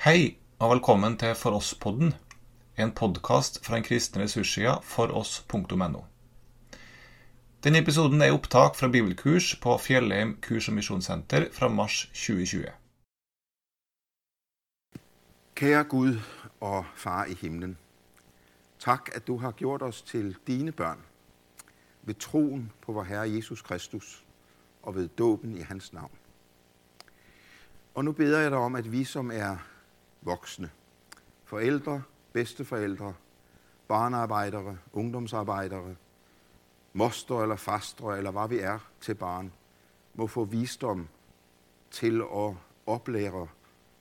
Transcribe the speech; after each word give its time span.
Hei, 0.00 0.38
og 0.58 0.70
velkommen 0.70 1.18
til 1.20 1.34
For 1.36 1.52
oss-podden, 1.52 2.14
en 2.80 2.92
podkast 2.96 3.58
fra 3.66 3.74
den 3.76 3.82
kristne 3.84 4.22
ressurssida 4.22 4.78
foross.no. 4.80 5.98
Denne 7.60 7.82
episoden 7.82 8.22
er 8.24 8.32
opptak 8.32 8.78
fra 8.78 8.88
bibelkurs 8.88 9.50
på 9.60 9.74
Fjellheim 9.76 10.38
kurs- 10.40 10.70
og 10.72 10.78
misjonssenter 10.78 11.50
fra 11.52 11.68
mars 11.68 12.06
2020. 12.14 12.72
Kære 15.54 15.84
Gud 15.84 16.16
og 16.60 16.86
Far 16.96 17.24
i 17.24 17.34
himlen, 17.34 17.76
tak 18.78 19.10
at 19.14 19.26
du 19.26 19.36
har 19.36 19.52
gjort 19.52 19.82
os 19.82 20.02
til 20.02 20.36
dine 20.46 20.72
børn 20.72 21.04
ved 22.02 22.14
troen 22.14 22.72
på 22.80 22.92
vor 22.92 23.04
Herre 23.04 23.34
Jesus 23.34 23.62
Kristus 23.62 24.24
og 24.82 24.94
ved 24.94 25.08
dåben 25.08 25.58
i 25.58 25.60
hans 25.60 25.92
navn. 25.92 26.16
Og 27.94 28.04
nu 28.04 28.12
beder 28.12 28.40
jeg 28.40 28.50
dig 28.50 28.58
om, 28.58 28.74
at 28.74 28.92
vi 28.92 29.04
som 29.04 29.30
er 29.30 29.56
voksne, 30.22 30.70
forældre, 31.44 32.02
bedsteforældre, 32.32 33.14
barnearbejdere, 33.88 34.78
ungdomsarbejdere, 34.92 35.96
moster 36.92 37.42
eller 37.42 37.56
fastre, 37.56 38.18
eller 38.18 38.30
hvad 38.30 38.48
vi 38.48 38.58
er 38.58 38.78
til 39.00 39.14
barn, 39.14 39.52
må 40.14 40.26
få 40.26 40.44
visdom 40.44 41.08
til 41.90 42.20
at 42.20 42.54
oplære 42.86 43.48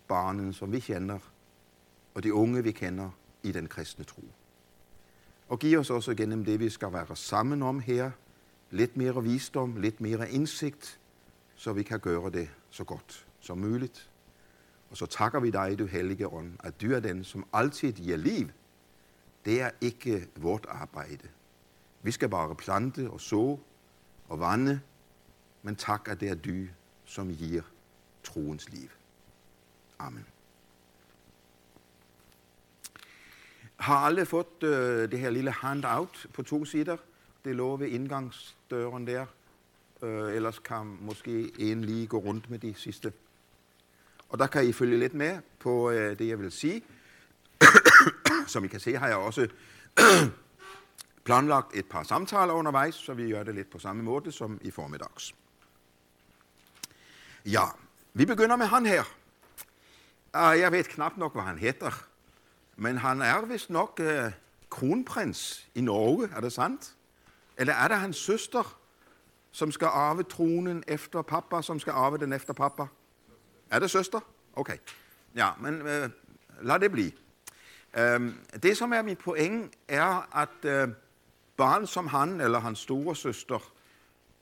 barnen, 0.07 0.53
som 0.53 0.71
vi 0.71 0.79
kender, 0.79 1.19
og 2.13 2.23
de 2.23 2.33
unge, 2.33 2.63
vi 2.63 2.71
kender 2.71 3.09
i 3.43 3.51
den 3.51 3.67
kristne 3.67 4.03
tro. 4.03 4.23
Og 5.49 5.59
giv 5.59 5.79
os 5.79 5.89
også 5.89 6.15
gennem 6.15 6.45
det, 6.45 6.59
vi 6.59 6.69
skal 6.69 6.93
være 6.93 7.15
sammen 7.15 7.63
om 7.63 7.79
her, 7.79 8.11
lidt 8.69 8.97
mere 8.97 9.23
visdom, 9.23 9.75
lidt 9.75 10.01
mere 10.01 10.31
indsigt, 10.31 10.99
så 11.55 11.73
vi 11.73 11.83
kan 11.83 11.99
gøre 11.99 12.29
det 12.29 12.49
så 12.69 12.83
godt 12.83 13.27
som 13.39 13.57
muligt. 13.57 14.08
Og 14.91 14.97
så 14.97 15.05
takker 15.05 15.39
vi 15.39 15.51
dig, 15.51 15.79
du 15.79 15.85
hellige 15.85 16.27
ånd, 16.27 16.53
at 16.63 16.81
du 16.81 16.91
er 16.91 16.99
den, 16.99 17.23
som 17.23 17.45
altid 17.53 17.91
giver 17.91 18.17
liv. 18.17 18.47
Det 19.45 19.61
er 19.61 19.71
ikke 19.81 20.27
vort 20.35 20.65
arbejde. 20.69 21.27
Vi 22.01 22.11
skal 22.11 22.29
bare 22.29 22.55
plante 22.55 23.09
og 23.09 23.21
så 23.21 23.57
og 24.29 24.39
vande, 24.39 24.81
men 25.63 25.75
tak, 25.75 26.07
at 26.07 26.19
det 26.19 26.29
er 26.29 26.35
du, 26.35 26.67
som 27.05 27.35
giver 27.35 27.61
troens 28.23 28.69
liv. 28.69 28.89
Amen. 29.99 30.25
Har 33.75 33.97
alle 33.97 34.25
fået 34.25 34.63
øh, 34.63 35.11
det 35.11 35.19
her 35.19 35.29
lille 35.29 35.51
handout 35.51 36.27
på 36.33 36.43
to 36.43 36.65
sider? 36.65 36.97
Det 37.45 37.55
lå 37.55 37.77
ved 37.77 37.87
indgangsdøren 37.87 39.07
der. 39.07 39.25
Øh, 40.01 40.35
ellers 40.35 40.59
kan 40.59 40.97
måske 41.01 41.51
en 41.59 41.83
lige 41.83 42.07
gå 42.07 42.17
rundt 42.17 42.49
med 42.49 42.59
de 42.59 42.73
sidste. 42.73 43.13
Og 44.29 44.39
der 44.39 44.47
kan 44.47 44.67
I 44.67 44.73
følge 44.73 44.99
lidt 44.99 45.13
med 45.13 45.39
på 45.59 45.91
øh, 45.91 46.19
det, 46.19 46.27
jeg 46.27 46.39
vil 46.39 46.51
sige. 46.51 46.83
Som 48.47 48.65
I 48.65 48.67
kan 48.67 48.79
se, 48.79 48.97
har 48.97 49.07
jeg 49.07 49.17
også 49.17 49.47
planlagt 51.25 51.75
et 51.75 51.85
par 51.85 52.03
samtaler 52.03 52.53
undervejs, 52.53 52.95
så 52.95 53.13
vi 53.13 53.31
gør 53.31 53.43
det 53.43 53.55
lidt 53.55 53.69
på 53.69 53.79
samme 53.79 54.03
måde 54.03 54.31
som 54.31 54.59
i 54.61 54.71
formiddags. 54.71 55.35
Ja, 57.45 57.63
vi 58.13 58.25
begynder 58.25 58.55
med 58.55 58.65
han 58.65 58.85
her. 58.85 59.03
Uh, 60.33 60.59
jeg 60.59 60.71
ved 60.71 60.83
knap 60.83 61.17
nok, 61.17 61.33
hvad 61.33 61.43
han 61.43 61.57
hedder. 61.57 62.05
Men 62.75 62.97
han 62.97 63.21
er 63.21 63.45
vist 63.45 63.69
nok 63.69 63.99
uh, 64.03 64.31
kronprins 64.69 65.69
i 65.75 65.81
Norge, 65.81 66.29
er 66.35 66.41
det 66.41 66.53
sandt? 66.53 66.95
Eller 67.57 67.73
er 67.73 67.87
det 67.87 67.97
hans 67.97 68.17
søster, 68.17 68.77
som 69.51 69.71
skal 69.71 69.87
arve 69.87 70.23
tronen 70.23 70.83
efter 70.87 71.21
pappa, 71.21 71.61
som 71.61 71.79
skal 71.79 71.91
arve 71.91 72.17
den 72.17 72.33
efter 72.33 72.53
pappa? 72.53 72.85
Er 73.69 73.79
det 73.79 73.91
søster? 73.91 74.19
Okay. 74.53 74.77
Ja, 75.35 75.49
men 75.59 75.73
øh, 75.81 76.09
lad 76.61 76.79
det 76.79 76.91
blive. 76.91 77.11
Øh, 77.97 78.33
det, 78.63 78.77
som 78.77 78.93
er 78.93 79.01
min 79.01 79.15
poeng, 79.15 79.75
er, 79.87 80.37
at 80.37 80.65
øh, 80.65 80.89
barn 81.57 81.87
som 81.87 82.07
han 82.07 82.41
eller 82.41 82.59
hans 82.59 82.79
store 82.79 83.15
søster 83.15 83.73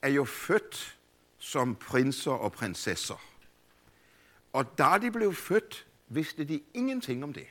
er 0.01 0.09
jo 0.09 0.25
født 0.25 0.97
som 1.37 1.75
prinser 1.75 2.31
og 2.31 2.51
prinsesser. 2.51 3.21
Og 4.53 4.77
da 4.77 4.97
de 5.01 5.11
blev 5.11 5.33
født, 5.33 5.87
vidste 6.07 6.43
de 6.43 6.61
ingenting 6.73 7.23
om 7.23 7.33
det. 7.33 7.47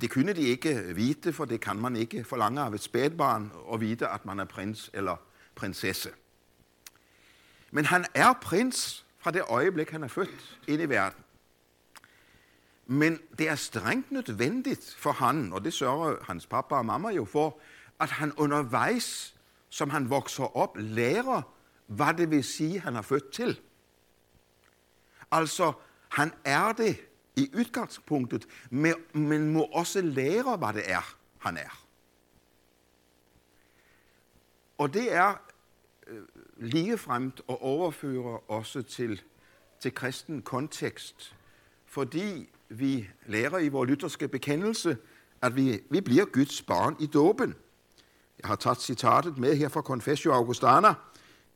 Det 0.00 0.10
kunne 0.10 0.32
de 0.32 0.42
ikke 0.42 0.94
vite, 0.94 1.32
for 1.32 1.44
det 1.44 1.60
kan 1.60 1.76
man 1.76 1.96
ikke 1.96 2.24
forlange 2.24 2.60
af 2.60 2.74
et 2.74 2.80
spædbarn 2.80 3.52
at 3.72 3.80
vite, 3.80 4.08
at 4.08 4.24
man 4.24 4.40
er 4.40 4.44
prins 4.44 4.90
eller 4.92 5.16
prinsesse. 5.54 6.10
Men 7.70 7.84
han 7.84 8.04
er 8.14 8.32
prins 8.32 9.05
fra 9.26 9.30
det 9.30 9.42
øjeblik, 9.48 9.90
han 9.90 10.02
er 10.02 10.08
født 10.08 10.58
ind 10.68 10.82
i 10.82 10.84
verden. 10.84 11.24
Men 12.86 13.18
det 13.38 13.48
er 13.48 13.54
strengt 13.54 14.12
nødvendigt 14.12 14.96
for 14.98 15.12
han, 15.12 15.52
og 15.52 15.64
det 15.64 15.72
sørger 15.72 16.16
hans 16.22 16.46
pappa 16.46 16.74
og 16.74 16.86
mamma 16.86 17.08
jo 17.08 17.24
for, 17.24 17.58
at 18.00 18.10
han 18.10 18.32
undervejs, 18.32 19.36
som 19.68 19.90
han 19.90 20.10
vokser 20.10 20.56
op, 20.56 20.76
lærer, 20.76 21.42
hvad 21.86 22.14
det 22.14 22.30
vil 22.30 22.44
sige, 22.44 22.80
han 22.80 22.96
er 22.96 23.02
født 23.02 23.30
til. 23.30 23.60
Altså, 25.32 25.72
han 26.08 26.32
er 26.44 26.72
det 26.72 26.96
i 27.36 27.50
udgangspunktet, 27.54 28.46
men 29.12 29.52
må 29.52 29.62
også 29.62 30.00
lære, 30.00 30.56
hvad 30.56 30.72
det 30.72 30.90
er, 30.90 31.16
han 31.38 31.56
er. 31.56 31.86
Og 34.78 34.94
det 34.94 35.12
er 35.12 35.45
ligefremt 36.56 37.40
at 37.48 37.56
overføre 37.60 38.38
også 38.48 38.82
til, 38.82 39.22
til 39.80 39.94
kristen 39.94 40.42
kontekst, 40.42 41.34
fordi 41.86 42.48
vi 42.68 43.08
lærer 43.26 43.58
i 43.58 43.68
vores 43.68 43.90
lytterske 43.90 44.28
bekendelse, 44.28 44.96
at 45.42 45.56
vi, 45.56 45.80
vi 45.90 46.00
bliver 46.00 46.24
Guds 46.24 46.62
barn 46.62 46.96
i 47.00 47.06
dåben. 47.06 47.54
Jeg 48.42 48.48
har 48.48 48.56
taget 48.56 48.80
citatet 48.80 49.38
med 49.38 49.56
her 49.56 49.68
fra 49.68 49.80
Confessio 49.80 50.32
Augustana. 50.32 50.94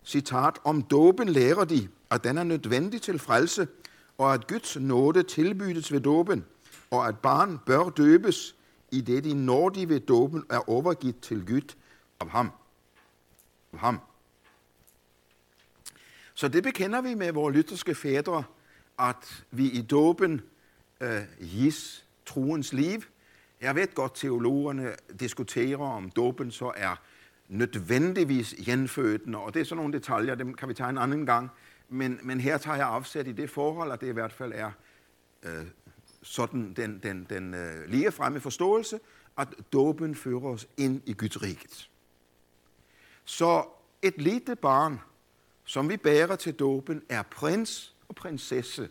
Citat, 0.05 0.59
om 0.65 0.83
dåben 0.83 1.29
lærer 1.29 1.65
de, 1.65 1.89
at 2.11 2.25
den 2.25 2.39
er 2.39 2.45
nødvendig 2.45 3.03
til 3.03 3.19
frelse, 3.19 3.69
og 4.19 4.35
at 4.35 4.47
Guds 4.47 4.77
nåde 4.77 5.23
tilbydes 5.23 5.93
ved 5.93 6.01
dåben, 6.01 6.45
og 6.91 7.09
at 7.09 7.19
barn 7.19 7.59
bør 7.67 7.89
døbes, 7.89 8.57
i 8.93 9.01
det 9.01 9.25
de 9.25 9.35
når 9.35 9.69
de 9.69 9.89
ved 9.89 10.01
dåben 10.01 10.45
er 10.51 10.71
overgivet 10.71 11.21
til 11.21 11.47
Gud 11.47 11.75
af 12.21 12.29
ham. 12.31 12.51
Af 13.73 13.79
ham. 13.79 14.01
Så 16.41 16.49
det 16.49 16.63
bekender 16.63 17.01
vi 17.01 17.15
med 17.15 17.33
vores 17.33 17.57
lytterske 17.57 17.95
fædre, 17.95 18.45
at 18.99 19.45
vi 19.51 19.71
i 19.71 19.83
dåben 19.83 20.41
øh, 21.01 21.23
gis 21.41 22.07
troens 22.27 22.73
liv. 22.73 23.03
Jeg 23.61 23.75
ved 23.75 23.95
godt, 23.95 24.15
teologerne 24.15 24.93
diskuterer, 25.21 25.79
om 25.79 26.11
dåben 26.11 26.51
så 26.51 26.73
er 26.77 27.03
nødvendigvis 27.49 28.55
genfødende, 28.65 29.39
og 29.39 29.55
det 29.55 29.61
er 29.61 29.65
sådan 29.65 29.77
nogle 29.77 29.93
detaljer, 29.93 30.35
dem 30.35 30.55
kan 30.55 30.69
vi 30.69 30.75
tage 30.75 30.91
en 30.91 30.99
anden 30.99 31.27
gang. 31.27 31.51
Men, 31.89 32.21
men 32.23 32.41
her 32.41 32.59
tager 32.59 32.77
jeg 32.77 32.87
afsæt 32.87 33.27
i 33.27 33.33
det 33.33 33.51
forhold, 33.51 33.93
at 33.93 34.01
det 34.01 34.07
i 34.07 34.13
hvert 34.13 34.33
fald 34.33 34.53
er 34.55 34.71
øh, 35.43 35.67
sådan 36.23 36.73
den, 36.73 37.01
den, 37.03 37.27
den 37.31 37.55
øh, 37.55 37.89
lige 37.89 38.13
fremme 38.13 38.41
forståelse, 38.41 39.01
at 39.39 39.49
dåben 39.73 40.15
fører 40.15 40.45
os 40.45 40.69
ind 40.77 41.03
i 41.07 41.13
Guds 41.13 41.43
riget. 41.43 41.91
Så 43.25 43.65
et 44.03 44.23
lille 44.23 44.57
barn, 44.57 45.01
som 45.71 45.89
vi 45.89 45.97
bærer 45.97 46.37
til 46.37 46.55
dåben, 46.55 47.03
er 47.09 47.23
prins 47.23 47.95
og 48.09 48.15
prinsesse 48.15 48.89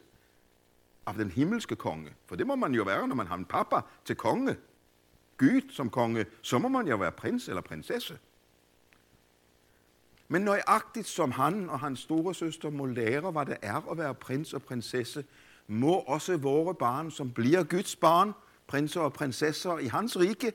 af 1.06 1.14
den 1.14 1.32
himmelske 1.32 1.76
konge. 1.76 2.14
For 2.26 2.36
det 2.36 2.48
må 2.48 2.56
man 2.56 2.74
jo 2.74 2.84
være, 2.84 3.08
når 3.08 3.16
man 3.16 3.28
har 3.28 3.36
en 3.36 3.46
pappa 3.46 3.82
til 4.06 4.16
konge. 4.16 4.56
Gud 5.38 5.72
som 5.72 5.90
konge, 5.90 6.26
så 6.42 6.58
må 6.58 6.68
man 6.68 6.88
jo 6.88 6.96
være 6.96 7.12
prins 7.12 7.48
eller 7.48 7.62
prinsesse. 7.62 8.18
Men 10.28 10.42
nøjagtigt 10.42 11.08
som 11.08 11.32
han 11.32 11.70
og 11.70 11.80
hans 11.80 12.00
store 12.00 12.36
søster 12.36 12.70
må 12.70 12.86
lære, 12.86 13.32
hvad 13.32 13.46
det 13.46 13.58
er 13.62 13.92
at 13.92 13.98
være 13.98 14.16
prins 14.16 14.54
og 14.54 14.62
prinsesse, 14.62 15.26
må 15.68 15.94
også 15.94 16.38
vore 16.38 16.76
barn, 16.76 17.12
som 17.12 17.32
bliver 17.32 17.64
Guds 17.64 17.96
barn, 17.96 18.34
prinser 18.68 19.02
og 19.02 19.14
prinsesser 19.14 19.78
i 19.78 19.86
hans 19.86 20.20
rike, 20.20 20.54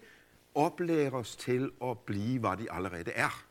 oplæres 0.55 1.37
til 1.37 1.71
at 1.85 1.99
blive, 1.99 2.41
hvad 2.41 2.57
de 2.57 2.73
allerede 2.73 3.11
er. 3.11 3.45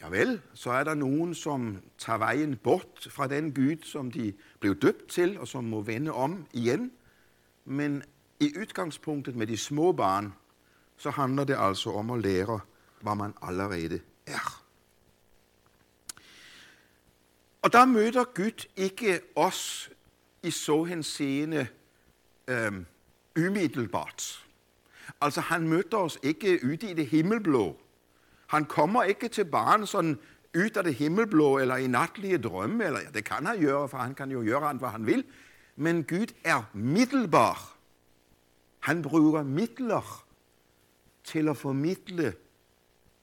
Ja 0.00 0.08
vel, 0.08 0.40
så 0.54 0.70
er 0.70 0.84
der 0.84 0.94
nogen, 0.94 1.34
som 1.34 1.82
tager 1.98 2.18
vejen 2.18 2.56
bort 2.56 3.08
fra 3.10 3.28
den 3.28 3.54
Gud, 3.54 3.84
som 3.84 4.10
de 4.10 4.34
blev 4.60 4.74
døbt 4.74 5.08
til, 5.08 5.38
og 5.38 5.48
som 5.48 5.64
må 5.64 5.80
vende 5.80 6.12
om 6.12 6.46
igen. 6.52 6.92
Men 7.64 8.02
i 8.40 8.52
udgangspunktet 8.58 9.36
med 9.36 9.46
de 9.46 9.56
små 9.56 9.92
barn, 9.92 10.34
så 10.96 11.10
handler 11.10 11.44
det 11.44 11.56
altså 11.58 11.90
om 11.90 12.10
at 12.10 12.20
lære, 12.20 12.60
hvad 13.00 13.14
man 13.14 13.34
allerede 13.42 14.00
er. 14.26 14.64
Og 17.62 17.72
der 17.72 17.84
møder 17.84 18.24
Gud 18.24 18.66
ikke 18.76 19.20
os 19.36 19.90
i 20.42 20.50
så 20.50 20.84
henseende 20.84 21.66
øhm, 22.48 22.86
umiddelbart. 23.38 24.46
Altså 25.20 25.40
han 25.40 25.68
møder 25.68 25.96
os 25.96 26.18
ikke 26.22 26.60
ude 26.64 26.90
i 26.90 26.94
det 26.94 27.06
himmelblå. 27.06 27.80
Han 28.48 28.64
kommer 28.64 29.02
ikke 29.02 29.28
til 29.28 29.44
barn 29.44 29.86
sådan 29.86 30.18
ud 30.56 30.76
af 30.76 30.84
det 30.84 30.94
himmelblå, 30.94 31.58
eller 31.58 31.76
i 31.76 31.86
natlige 31.86 32.38
drømme, 32.38 32.84
eller 32.84 33.00
ja, 33.00 33.10
det 33.14 33.24
kan 33.24 33.46
han 33.46 33.60
gøre, 33.60 33.88
for 33.88 33.98
han 33.98 34.14
kan 34.14 34.30
jo 34.30 34.40
gøre 34.40 34.68
alt, 34.68 34.78
hvad 34.78 34.88
han 34.88 35.06
vil. 35.06 35.24
Men 35.76 36.04
Gud 36.04 36.32
er 36.44 36.62
middelbar. 36.72 37.76
Han 38.80 39.02
bruger 39.02 39.42
midler 39.42 40.24
til 41.24 41.48
at 41.48 41.56
formidle 41.56 42.34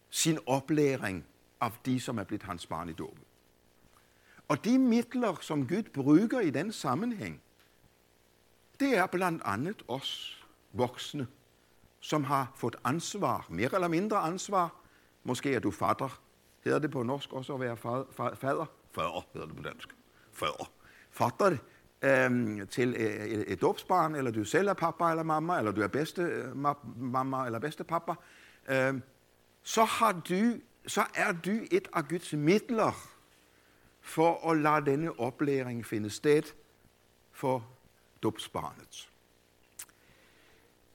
sin 0.09 0.39
oplæring 0.45 1.25
af 1.61 1.71
de, 1.85 1.99
som 1.99 2.17
er 2.17 2.23
blevet 2.23 2.43
hans 2.43 2.65
barn 2.65 2.89
i 2.89 2.93
dåben. 2.93 3.23
Og 4.47 4.65
de 4.65 4.79
midler, 4.79 5.35
som 5.41 5.67
Gud 5.67 5.83
bruger 5.93 6.39
i 6.39 6.49
den 6.49 6.71
sammenhæng, 6.71 7.41
det 8.79 8.97
er 8.97 9.05
blandt 9.05 9.41
andet 9.45 9.83
os 9.87 10.43
voksne, 10.73 11.27
som 11.99 12.23
har 12.23 12.51
fået 12.55 12.75
ansvar, 12.83 13.45
mere 13.49 13.69
eller 13.73 13.87
mindre 13.87 14.17
ansvar. 14.17 14.84
Måske 15.25 15.55
er 15.55 15.59
du 15.59 15.71
fader. 15.71 16.21
hedder 16.63 16.79
det 16.79 16.91
på 16.91 17.03
norsk 17.03 17.33
også 17.33 17.53
at 17.53 17.59
være 17.59 17.77
fader. 17.77 18.65
Fader 18.91 19.27
hedder 19.33 19.47
det 19.47 19.55
på 19.55 19.63
dansk. 19.63 19.95
Fader. 20.31 20.71
Fader 21.11 21.57
øhm, 22.01 22.67
til 22.67 22.89
et, 22.89 23.51
et 23.51 23.61
dåbsbarn, 23.61 24.15
eller 24.15 24.31
du 24.31 24.43
selv 24.43 24.67
er 24.67 24.73
pappa 24.73 25.09
eller 25.09 25.23
mamma, 25.23 25.57
eller 25.57 25.71
du 25.71 25.81
er 25.81 25.87
bedste 25.87 26.21
øh, 26.21 26.57
mamma 26.97 27.45
eller 27.45 27.59
bedste 27.59 27.83
pappa, 27.83 28.13
øhm, 28.69 29.01
så, 29.63 29.83
har 29.83 30.11
du, 30.11 30.53
så 30.87 31.03
er 31.15 31.31
du 31.31 31.59
et 31.71 31.87
af 31.93 32.07
Guds 32.07 32.33
midler 32.33 33.09
for 34.01 34.51
at 34.51 34.57
lade 34.57 34.85
denne 34.85 35.19
oplæring 35.19 35.85
finde 35.85 36.09
sted 36.09 36.43
for 37.31 37.67
dåbsbarnet. 38.23 39.09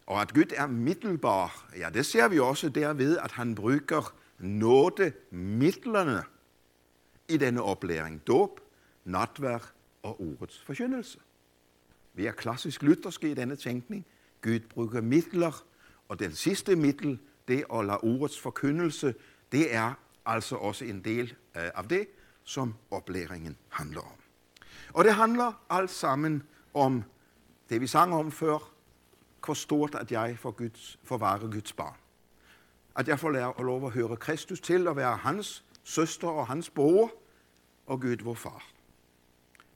Og 0.06 0.20
at 0.20 0.34
Gud 0.34 0.52
er 0.56 0.66
middelbar, 0.66 1.70
ja, 1.76 1.90
det 1.90 2.06
ser 2.06 2.28
vi 2.28 2.38
også 2.38 2.68
derved, 2.68 3.18
at 3.18 3.32
han 3.32 3.54
bruger 3.54 4.12
nåde 4.40 5.12
midlerne 5.30 6.22
i 7.28 7.36
denne 7.36 7.62
oplæring. 7.62 8.26
Dåb, 8.26 8.60
natvær 9.04 9.72
og 10.02 10.20
ordets 10.20 10.62
forkyndelse. 10.62 11.18
Vi 12.14 12.26
er 12.26 12.32
klassisk 12.32 12.82
lutherske 12.82 13.30
i 13.30 13.34
denne 13.34 13.56
tænkning. 13.56 14.06
Gud 14.42 14.60
bruger 14.60 15.00
midler, 15.00 15.64
og 16.08 16.18
den 16.18 16.32
sidste 16.32 16.76
middel, 16.76 17.18
det 17.48 17.64
at 17.74 17.84
lade 17.84 17.98
ordets 17.98 18.40
forkyndelse, 18.40 19.14
det 19.52 19.74
er 19.74 19.94
altså 20.26 20.56
også 20.56 20.84
en 20.84 21.04
del 21.04 21.34
øh, 21.56 21.70
af 21.74 21.84
det, 21.84 22.08
som 22.44 22.74
oplæringen 22.90 23.56
handler 23.68 24.00
om. 24.00 24.20
Og 24.92 25.04
det 25.04 25.14
handler 25.14 25.52
alt 25.70 25.90
sammen 25.90 26.42
om 26.74 27.04
det, 27.68 27.80
vi 27.80 27.86
sang 27.86 28.14
om 28.14 28.32
før, 28.32 28.72
hvor 29.44 29.54
stort 29.54 29.94
at 29.94 30.12
jeg 30.12 30.38
for, 30.38 30.50
Guds, 30.50 30.98
forvarer 31.04 31.50
Guds 31.50 31.72
barn. 31.72 31.96
At 33.00 33.08
jeg 33.08 33.18
får 33.18 33.30
lære, 33.30 33.54
lov 33.58 33.86
at 33.86 33.92
høre 33.92 34.16
Kristus 34.16 34.60
til 34.60 34.88
at 34.88 34.96
være 34.96 35.16
hans 35.16 35.64
søster 35.82 36.28
og 36.28 36.46
hans 36.46 36.70
bror 36.70 37.12
og 37.86 38.00
Gud 38.00 38.16
vor 38.22 38.34
far. 38.34 38.66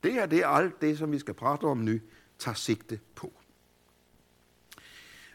Det 0.03 0.15
er 0.15 0.27
det 0.27 0.43
alt 0.47 0.81
det, 0.81 0.99
som 0.99 1.13
vi 1.13 1.19
skal 1.19 1.35
prate 1.35 1.65
om 1.65 1.79
nu, 1.79 1.99
tager 2.39 2.55
sigte 2.55 3.01
på. 3.15 3.33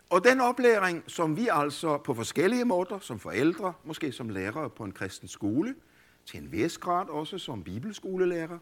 Og 0.10 0.24
den 0.24 0.42
oplæring, 0.42 1.04
som 1.08 1.38
vi 1.38 1.48
altså 1.52 1.98
på 1.98 2.14
forskellige 2.14 2.66
måder, 2.66 3.00
som 3.00 3.20
forældre, 3.20 3.74
måske 3.84 4.12
som 4.12 4.30
lærere 4.30 4.70
på 4.70 4.84
en 4.84 4.92
kristen 4.92 5.28
skole, 5.28 5.76
til 6.26 6.44
en 6.44 6.52
vis 6.52 6.78
grad 6.78 7.10
også 7.10 7.38
som 7.38 7.64
bibelskolelærer 7.64 8.58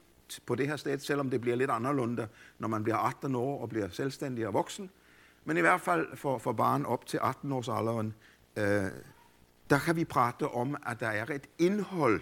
på 0.45 0.56
det 0.56 0.68
her 0.68 0.75
sted, 0.75 1.00
selvom 1.00 1.29
det 1.29 1.41
bliver 1.41 1.56
lidt 1.56 1.71
anderledes, 1.71 2.29
når 2.59 2.68
man 2.68 2.83
bliver 2.83 2.97
18 2.97 3.35
år 3.35 3.62
og 3.62 3.69
bliver 3.69 3.89
selvstændig 3.89 4.47
og 4.47 4.53
voksen. 4.53 4.89
Men 5.45 5.57
i 5.57 5.62
hvert 5.62 5.81
fald 5.81 6.18
for, 6.18 6.38
for 6.38 6.51
barn 6.53 6.85
op 6.85 7.06
til 7.06 7.19
18 7.24 7.51
års 7.51 7.69
alderen, 7.69 8.13
øh, 8.57 8.91
der 9.69 9.80
kan 9.80 9.96
vi 9.96 10.06
prate 10.06 10.48
om, 10.48 10.78
at 10.86 11.00
der 11.00 11.08
er 11.08 11.25
et 11.25 11.48
indhold 11.58 12.22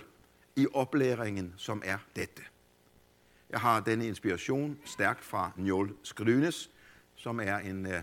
i 0.56 0.68
oplæringen, 0.74 1.54
som 1.58 1.82
er 1.86 1.98
dette. 2.16 2.42
Jeg 3.50 3.60
har 3.60 3.80
denne 3.80 4.08
inspiration 4.08 4.78
stærkt 4.86 5.24
fra 5.24 5.52
Njol 5.58 5.96
Skrynes, 6.04 6.70
som 7.16 7.40
er 7.40 7.58
en, 7.58 7.86
øh, 7.86 8.02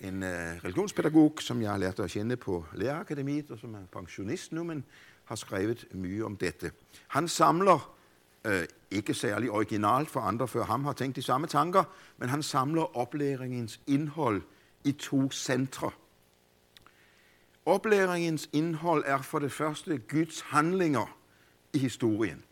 en 0.00 0.22
øh, 0.22 0.64
religionspædagog, 0.64 1.34
som 1.40 1.62
jeg 1.62 1.70
har 1.70 1.78
lært 1.78 2.00
at 2.00 2.10
kende 2.10 2.36
på 2.36 2.64
Lærerakademiet, 2.72 3.50
og 3.50 3.58
som 3.58 3.74
er 3.74 3.86
pensionist 3.92 4.52
nu, 4.52 4.64
men 4.64 4.84
har 5.24 5.36
skrevet 5.36 5.86
mye 5.92 6.24
om 6.24 6.36
dette. 6.36 6.72
Han 7.08 7.28
samler, 7.28 7.96
øh, 8.44 8.64
ikke 8.90 9.14
særlig 9.14 9.50
originalt 9.50 10.10
for 10.10 10.20
andre 10.20 10.48
før 10.48 10.64
ham 10.64 10.84
har 10.84 10.92
tænkt 10.92 11.16
de 11.16 11.22
samme 11.22 11.46
tanker, 11.46 11.84
men 12.18 12.28
han 12.28 12.42
samler 12.42 12.96
oplæringens 12.96 13.80
indhold 13.86 14.42
i 14.84 14.92
to 14.92 15.30
centre. 15.30 15.90
Oplæringens 17.66 18.48
indhold 18.52 19.04
er 19.06 19.22
for 19.22 19.38
det 19.38 19.52
første 19.52 19.98
Guds 19.98 20.40
handlinger 20.40 21.18
i 21.72 21.78
historien. 21.78 22.44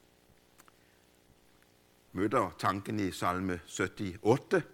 Møder 2.12 2.54
tanken 2.58 3.00
i 3.00 3.10
salme 3.10 3.60
78, 4.22 4.64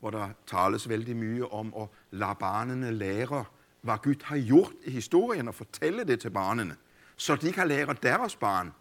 hvor 0.00 0.10
der 0.10 0.28
tales 0.46 0.88
vældig 0.88 1.16
mye 1.16 1.52
om 1.52 1.74
at 1.76 1.88
lade 2.10 2.34
barnene 2.40 2.92
lære, 2.92 3.44
hvad 3.80 3.98
Gud 4.02 4.22
har 4.24 4.38
gjort 4.38 4.72
i 4.84 4.90
historien, 4.90 5.48
og 5.48 5.54
fortælle 5.54 6.04
det 6.04 6.20
til 6.20 6.30
barnene 6.30 6.76
så 7.22 7.36
de 7.36 7.52
kan 7.52 7.68
lære 7.68 7.96
deres 8.02 8.36
barn 8.36 8.72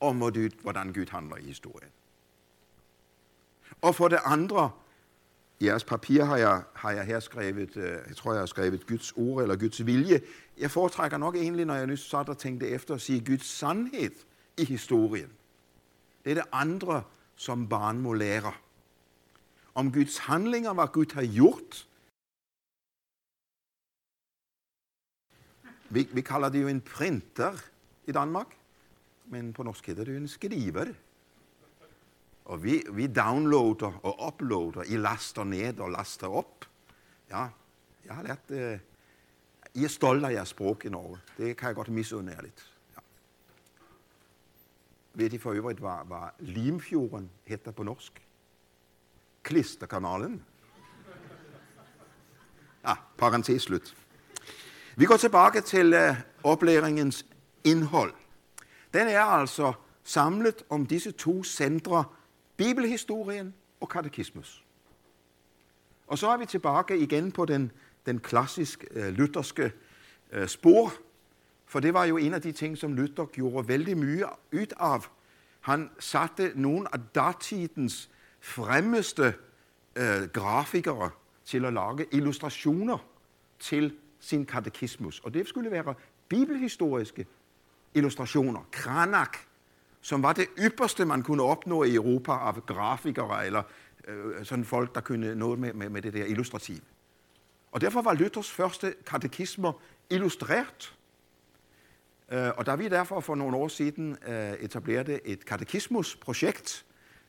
om, 0.00 0.16
hvordan 0.62 0.92
Gud 0.92 1.10
handler 1.10 1.36
i 1.36 1.42
historien. 1.42 1.90
Og 3.82 3.94
for 3.94 4.08
det 4.08 4.18
andre, 4.24 4.70
i 5.60 5.66
jeres 5.66 5.84
papir 5.84 6.24
har 6.24 6.36
jeg, 6.36 6.62
har 6.74 6.90
jeg 6.90 7.04
her 7.04 7.20
skrevet, 7.20 7.76
øh, 7.76 7.98
jeg 8.08 8.16
tror, 8.16 8.32
jeg 8.32 8.40
har 8.40 8.46
skrevet 8.46 8.86
Guds 8.86 9.12
ord 9.16 9.42
eller 9.42 9.56
Guds 9.56 9.86
vilje. 9.86 10.20
Jeg 10.58 10.70
foretrækker 10.70 11.16
nok 11.18 11.36
egentlig, 11.36 11.64
når 11.64 11.74
jeg 11.74 11.86
nu 11.86 11.96
satte 11.96 12.30
og 12.30 12.38
tænkte 12.38 12.68
efter, 12.68 12.94
at 12.94 13.00
sige 13.00 13.24
Guds 13.24 13.46
sandhed 13.46 14.14
i 14.58 14.64
historien. 14.64 15.32
Det 16.24 16.30
er 16.30 16.34
det 16.34 16.44
andre, 16.52 17.02
som 17.36 17.68
barn 17.68 17.98
må 17.98 18.12
lære. 18.12 18.52
Om 19.74 19.92
Guds 19.92 20.18
handlinger, 20.18 20.72
hvad 20.72 20.86
Gud 20.86 21.12
har 21.14 21.26
gjort, 21.26 21.88
vi, 25.90 26.08
vi 26.12 26.20
kalder 26.20 26.48
det 26.48 26.62
jo 26.62 26.68
en 26.68 26.80
printer 26.80 27.52
i 28.06 28.12
Danmark, 28.12 28.56
men 29.24 29.52
på 29.52 29.62
norsk 29.62 29.86
hedder 29.86 30.04
det 30.04 30.16
en 30.16 30.28
skriver. 30.28 30.92
Og 32.44 32.62
vi, 32.62 32.82
vi 32.92 33.06
downloader 33.06 34.00
og 34.02 34.26
uploader, 34.26 34.82
I 34.82 34.96
laster 34.96 35.44
ned 35.44 35.80
og 35.80 35.90
laster 35.90 36.26
op. 36.26 36.64
Ja, 37.30 37.48
jeg 38.04 38.14
har 38.14 38.22
lært 38.22 38.48
det. 38.48 38.80
I 39.74 39.84
er 39.84 39.88
stolte 39.88 40.26
af 40.26 40.32
jeres 40.32 40.48
språk 40.48 40.84
i 40.84 40.88
Norge. 40.88 41.18
Det 41.36 41.56
kan 41.56 41.66
jeg 41.66 41.74
godt 41.74 41.88
misunde 41.88 42.32
jer 42.32 42.42
lidt. 42.42 42.72
Ja. 42.96 43.00
Ved 45.14 45.32
I 45.32 45.38
for 45.38 45.52
øvrigt, 45.52 45.78
hvad, 45.78 46.06
hvad 46.06 46.28
Limfjorden 46.38 47.30
heter 47.44 47.70
på 47.70 47.82
norsk? 47.82 48.26
Klisterkanalen. 49.42 50.44
Ja, 52.84 52.94
parentes 53.18 53.62
slut. 53.62 53.96
Vi 54.96 55.04
går 55.04 55.16
tilbage 55.16 55.60
til 55.60 55.94
uh, 55.94 56.16
oplæringens 56.42 57.26
indhold. 57.64 58.14
Den 58.94 59.08
er 59.08 59.20
altså 59.20 59.72
samlet 60.04 60.62
om 60.68 60.86
disse 60.86 61.12
to 61.12 61.44
centre, 61.44 62.04
bibelhistorien 62.56 63.54
og 63.80 63.88
katekismus. 63.88 64.64
Og 66.06 66.18
så 66.18 66.28
er 66.28 66.36
vi 66.36 66.46
tilbage 66.46 66.98
igen 66.98 67.32
på 67.32 67.44
den, 67.44 67.72
den 68.08 68.20
klassisk 68.20 68.84
øh, 68.90 69.08
lutherske 69.08 69.72
øh, 70.32 70.48
spor, 70.48 70.92
for 71.66 71.80
det 71.80 71.94
var 71.94 72.04
jo 72.04 72.16
en 72.16 72.34
af 72.34 72.42
de 72.42 72.52
ting, 72.52 72.78
som 72.78 72.94
Luther 72.94 73.24
gjorde 73.24 73.68
vældig 73.68 73.96
mye 73.96 74.24
ud 74.52 74.72
af. 74.80 75.00
Han 75.60 75.90
satte 75.98 76.52
nogle 76.54 76.94
af 76.94 77.00
datidens 77.14 78.10
fremmeste 78.40 79.34
øh, 79.96 80.28
grafikere 80.32 81.10
til 81.44 81.64
at 81.64 81.72
lage 81.72 82.06
illustrationer 82.12 82.98
til 83.58 83.96
sin 84.20 84.46
katekismus. 84.46 85.20
Og 85.20 85.34
det 85.34 85.48
skulle 85.48 85.70
være 85.70 85.94
bibelhistoriske 86.28 87.26
illustrationer. 87.94 88.68
Kranak, 88.70 89.36
som 90.00 90.22
var 90.22 90.32
det 90.32 90.46
ypperste, 90.58 91.04
man 91.04 91.22
kunne 91.22 91.42
opnå 91.42 91.82
i 91.84 91.94
Europa 91.94 92.32
af 92.32 92.66
grafikere 92.66 93.46
eller 93.46 93.62
øh, 94.08 94.44
sådan 94.44 94.64
folk, 94.64 94.94
der 94.94 95.00
kunne 95.00 95.34
noget 95.34 95.58
med, 95.58 95.72
med, 95.72 95.88
med 95.88 96.02
det 96.02 96.12
der 96.12 96.24
illustrativ. 96.24 96.78
Og 97.72 97.80
derfor 97.80 98.02
var 98.02 98.14
Luthers 98.14 98.50
første 98.50 98.94
katekismer 99.06 99.72
illustreret. 100.10 100.94
Øh, 102.32 102.50
og 102.56 102.66
da 102.66 102.74
vi 102.74 102.88
derfor 102.88 103.20
for 103.20 103.34
nogle 103.34 103.56
år 103.56 103.68
siden 103.68 104.16
øh, 104.28 104.52
etablerede 104.52 105.26
et 105.26 105.44
katekismusprojekt, 105.44 106.86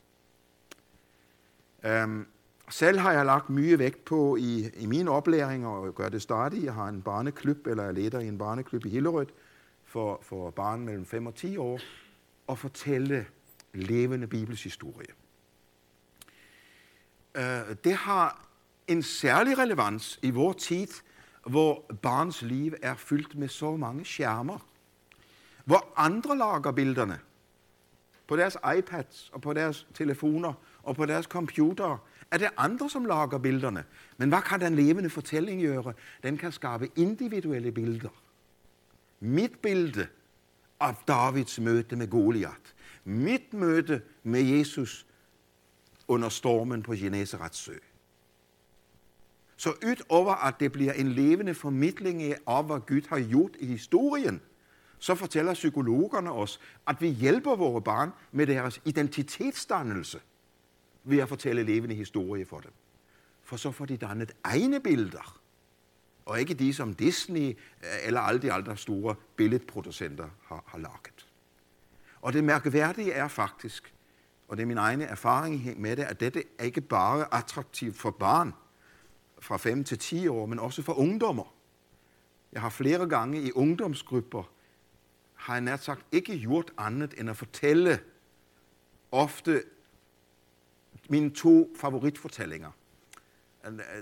Øhm, 1.85 2.27
selv 2.71 2.99
har 2.99 3.13
jeg 3.13 3.27
lagt 3.27 3.51
mye 3.51 3.79
vægt 3.79 4.05
på 4.05 4.37
i, 4.37 4.71
i 4.77 4.87
min 4.87 5.09
oplæring, 5.09 5.67
og 5.67 5.95
gør 5.95 6.09
det 6.09 6.23
stadig. 6.23 6.65
Jeg 6.65 6.75
har 6.75 6.89
en 6.89 7.03
barneklub, 7.03 7.67
eller 7.67 7.85
jeg 7.85 7.95
leder 7.95 8.21
i 8.21 8.29
en 8.29 8.39
barneklub 8.39 8.87
i 8.87 8.89
Hillerød 8.89 9.27
for, 9.85 10.21
for 10.23 10.51
barn 10.51 10.81
mellem 10.81 11.07
5 11.07 11.27
og 11.27 11.35
10 11.35 11.57
år, 11.57 11.81
og 12.47 12.59
fortælle 12.59 13.27
levende 13.75 14.27
bibelshistorie. 14.27 15.07
Øh, 17.35 17.77
det 17.85 17.95
har 17.95 18.50
en 18.91 19.03
særlig 19.03 19.59
relevans 19.59 20.19
i 20.23 20.31
vores 20.31 20.57
tid, 20.57 20.89
hvor 21.47 21.91
barns 22.03 22.43
liv 22.43 22.75
er 22.83 22.95
fyldt 22.95 23.35
med 23.35 23.49
så 23.49 23.77
mange 23.77 24.05
skærmer. 24.05 24.59
Hvor 25.65 25.93
andre 25.97 26.39
lager 26.39 26.73
billederne 26.73 27.19
på 28.27 28.37
deres 28.37 28.57
iPads 28.79 29.31
og 29.33 29.41
på 29.41 29.53
deres 29.53 29.87
telefoner 29.95 30.53
og 30.83 30.97
på 30.97 31.07
deres 31.07 31.27
computer, 31.27 32.07
er 32.31 32.39
det 32.39 32.49
andre, 32.57 32.91
som 32.91 33.05
lager 33.05 33.39
billederne. 33.39 33.85
Men 34.17 34.29
hvad 34.29 34.43
kan 34.43 34.61
den 34.61 34.75
levende 34.75 35.11
fortælling 35.11 35.63
gøre? 35.63 35.93
Den 36.23 36.39
kan 36.39 36.53
skabe 36.53 36.89
individuelle 36.97 37.73
billeder. 37.73 38.23
Mit 39.21 39.59
billede 39.59 40.07
af 40.81 40.95
Davids 41.09 41.61
møde 41.61 41.97
med 41.97 42.11
Goliat. 42.11 42.75
Mit 43.05 43.55
møde 43.55 44.01
med 44.23 44.43
Jesus 44.43 45.07
under 46.09 46.29
stormen 46.29 46.83
på 46.83 46.93
Genesarets 46.95 47.59
sø. 47.59 47.75
Så 49.61 49.75
utover 49.87 50.35
at 50.35 50.61
det 50.61 50.73
bliver 50.73 50.93
en 50.93 51.09
levende 51.13 51.55
formidling 51.55 52.23
af, 52.23 52.65
hvad 52.65 52.81
Gud 52.87 53.09
har 53.09 53.21
gjort 53.29 53.57
i 53.59 53.67
historien, 53.67 54.41
så 54.99 55.15
fortæller 55.15 55.55
psykologerne 55.55 56.33
os, 56.33 56.61
at 56.87 57.01
vi 57.01 57.09
hjælper 57.09 57.57
vores 57.57 57.85
barn 57.85 58.11
med 58.33 58.47
deres 58.47 58.81
identitetsdannelse 58.85 60.21
ved 61.05 61.19
at 61.19 61.29
fortælle 61.29 61.63
levende 61.63 61.95
historie 61.95 62.47
for 62.47 62.61
dem. 62.61 62.71
For 63.43 63.57
så 63.57 63.71
får 63.71 63.87
de 63.87 63.97
dannet 63.97 64.33
egne 64.45 64.81
billeder, 64.81 65.41
og 66.27 66.41
ikke 66.41 66.55
de, 66.55 66.75
som 66.75 66.95
Disney 66.95 67.49
øh, 67.49 68.07
eller 68.07 68.21
alle 68.21 68.43
de 68.43 68.53
andre 68.53 68.77
store 68.77 69.15
billedproducenter 69.37 70.29
har, 70.45 70.65
har 70.67 70.79
laget. 70.79 71.27
Og 72.21 72.33
det 72.33 72.45
mærkværdige 72.45 73.13
er 73.13 73.29
faktisk, 73.29 73.95
og 74.49 74.57
det 74.57 74.63
er 74.63 74.67
min 74.67 74.79
egen 74.79 75.03
erfaring 75.03 75.81
med 75.81 75.97
det, 75.97 76.03
at 76.03 76.21
dette 76.21 76.45
er 76.59 76.65
ikke 76.65 76.81
bare 76.81 77.35
attraktivt 77.35 77.97
for 77.97 78.11
barn 78.11 78.53
fra 79.41 79.57
5 79.57 79.85
til 79.85 79.99
10 79.99 80.29
år, 80.29 80.47
men 80.47 80.59
også 80.59 80.83
for 80.83 80.93
ungdommer. 80.93 81.55
Jeg 82.53 82.61
har 82.61 82.69
flere 82.69 83.09
gange 83.09 83.43
i 83.43 83.53
ungdomsgrupper, 83.53 84.43
har 85.35 85.55
jeg 85.55 85.61
nært 85.61 85.85
sagt 85.85 86.07
ikke 86.13 86.39
gjort 86.39 86.73
andet 86.79 87.15
end 87.19 87.31
at 87.31 87.37
fortælle 87.37 88.01
ofte 89.13 89.63
mine 91.09 91.31
to 91.31 91.75
favoritfortællinger. 91.77 92.71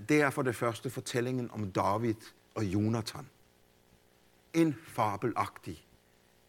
Det 0.09 0.23
er 0.23 0.31
for 0.31 0.43
det 0.43 0.57
første 0.57 0.91
fortællingen 0.91 1.51
om 1.51 1.73
David 1.73 2.15
og 2.55 2.65
Jonathan. 2.65 3.29
En 4.55 4.77
fabelagtig 4.87 5.87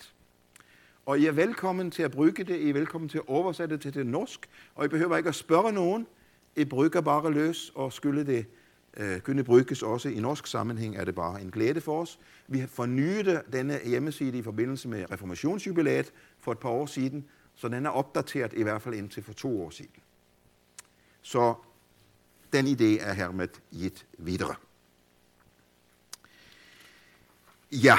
Og 1.05 1.19
I 1.19 1.25
er 1.25 1.31
velkommen 1.31 1.91
til 1.91 2.03
at 2.03 2.11
bruge 2.11 2.31
det, 2.31 2.49
I 2.49 2.69
er 2.69 2.73
velkommen 2.73 3.09
til 3.09 3.17
at 3.17 3.23
oversætte 3.27 3.75
det 3.75 3.81
til 3.81 3.93
det 3.93 4.05
norsk, 4.05 4.49
og 4.75 4.85
I 4.85 4.87
behøver 4.87 5.17
ikke 5.17 5.29
at 5.29 5.35
spørge 5.35 5.71
nogen, 5.71 6.07
I 6.55 6.65
bruger 6.65 7.01
bare 7.01 7.31
løs, 7.31 7.71
og 7.75 7.93
skulle 7.93 8.25
det 8.25 8.45
øh, 8.97 9.19
kunne 9.19 9.43
bruges 9.43 9.83
også 9.83 10.09
i 10.09 10.19
norsk 10.19 10.47
sammenhæng, 10.47 10.95
er 10.95 11.05
det 11.05 11.15
bare 11.15 11.41
en 11.41 11.51
glæde 11.51 11.81
for 11.81 12.01
os. 12.01 12.19
Vi 12.47 12.67
fornyede 12.67 13.41
denne 13.53 13.79
hjemmeside 13.85 14.37
i 14.37 14.41
forbindelse 14.41 14.87
med 14.87 15.11
reformationsjubilæet 15.11 16.13
for 16.39 16.51
et 16.51 16.59
par 16.59 16.69
år 16.69 16.85
siden, 16.85 17.25
Så 17.55 17.67
den 17.67 17.85
er 17.85 17.89
opdateret 17.89 18.53
i 18.53 18.63
hvert 18.63 18.81
fald 18.81 18.95
indtil 18.95 19.23
for 19.23 19.33
to 19.33 19.63
år 19.65 19.69
siden. 19.69 19.91
Så 21.21 21.53
den 22.53 22.65
idé 22.67 23.07
er 23.07 23.13
hermed 23.13 23.47
givet 23.71 24.05
videre. 24.17 24.55
Ja, 27.71 27.97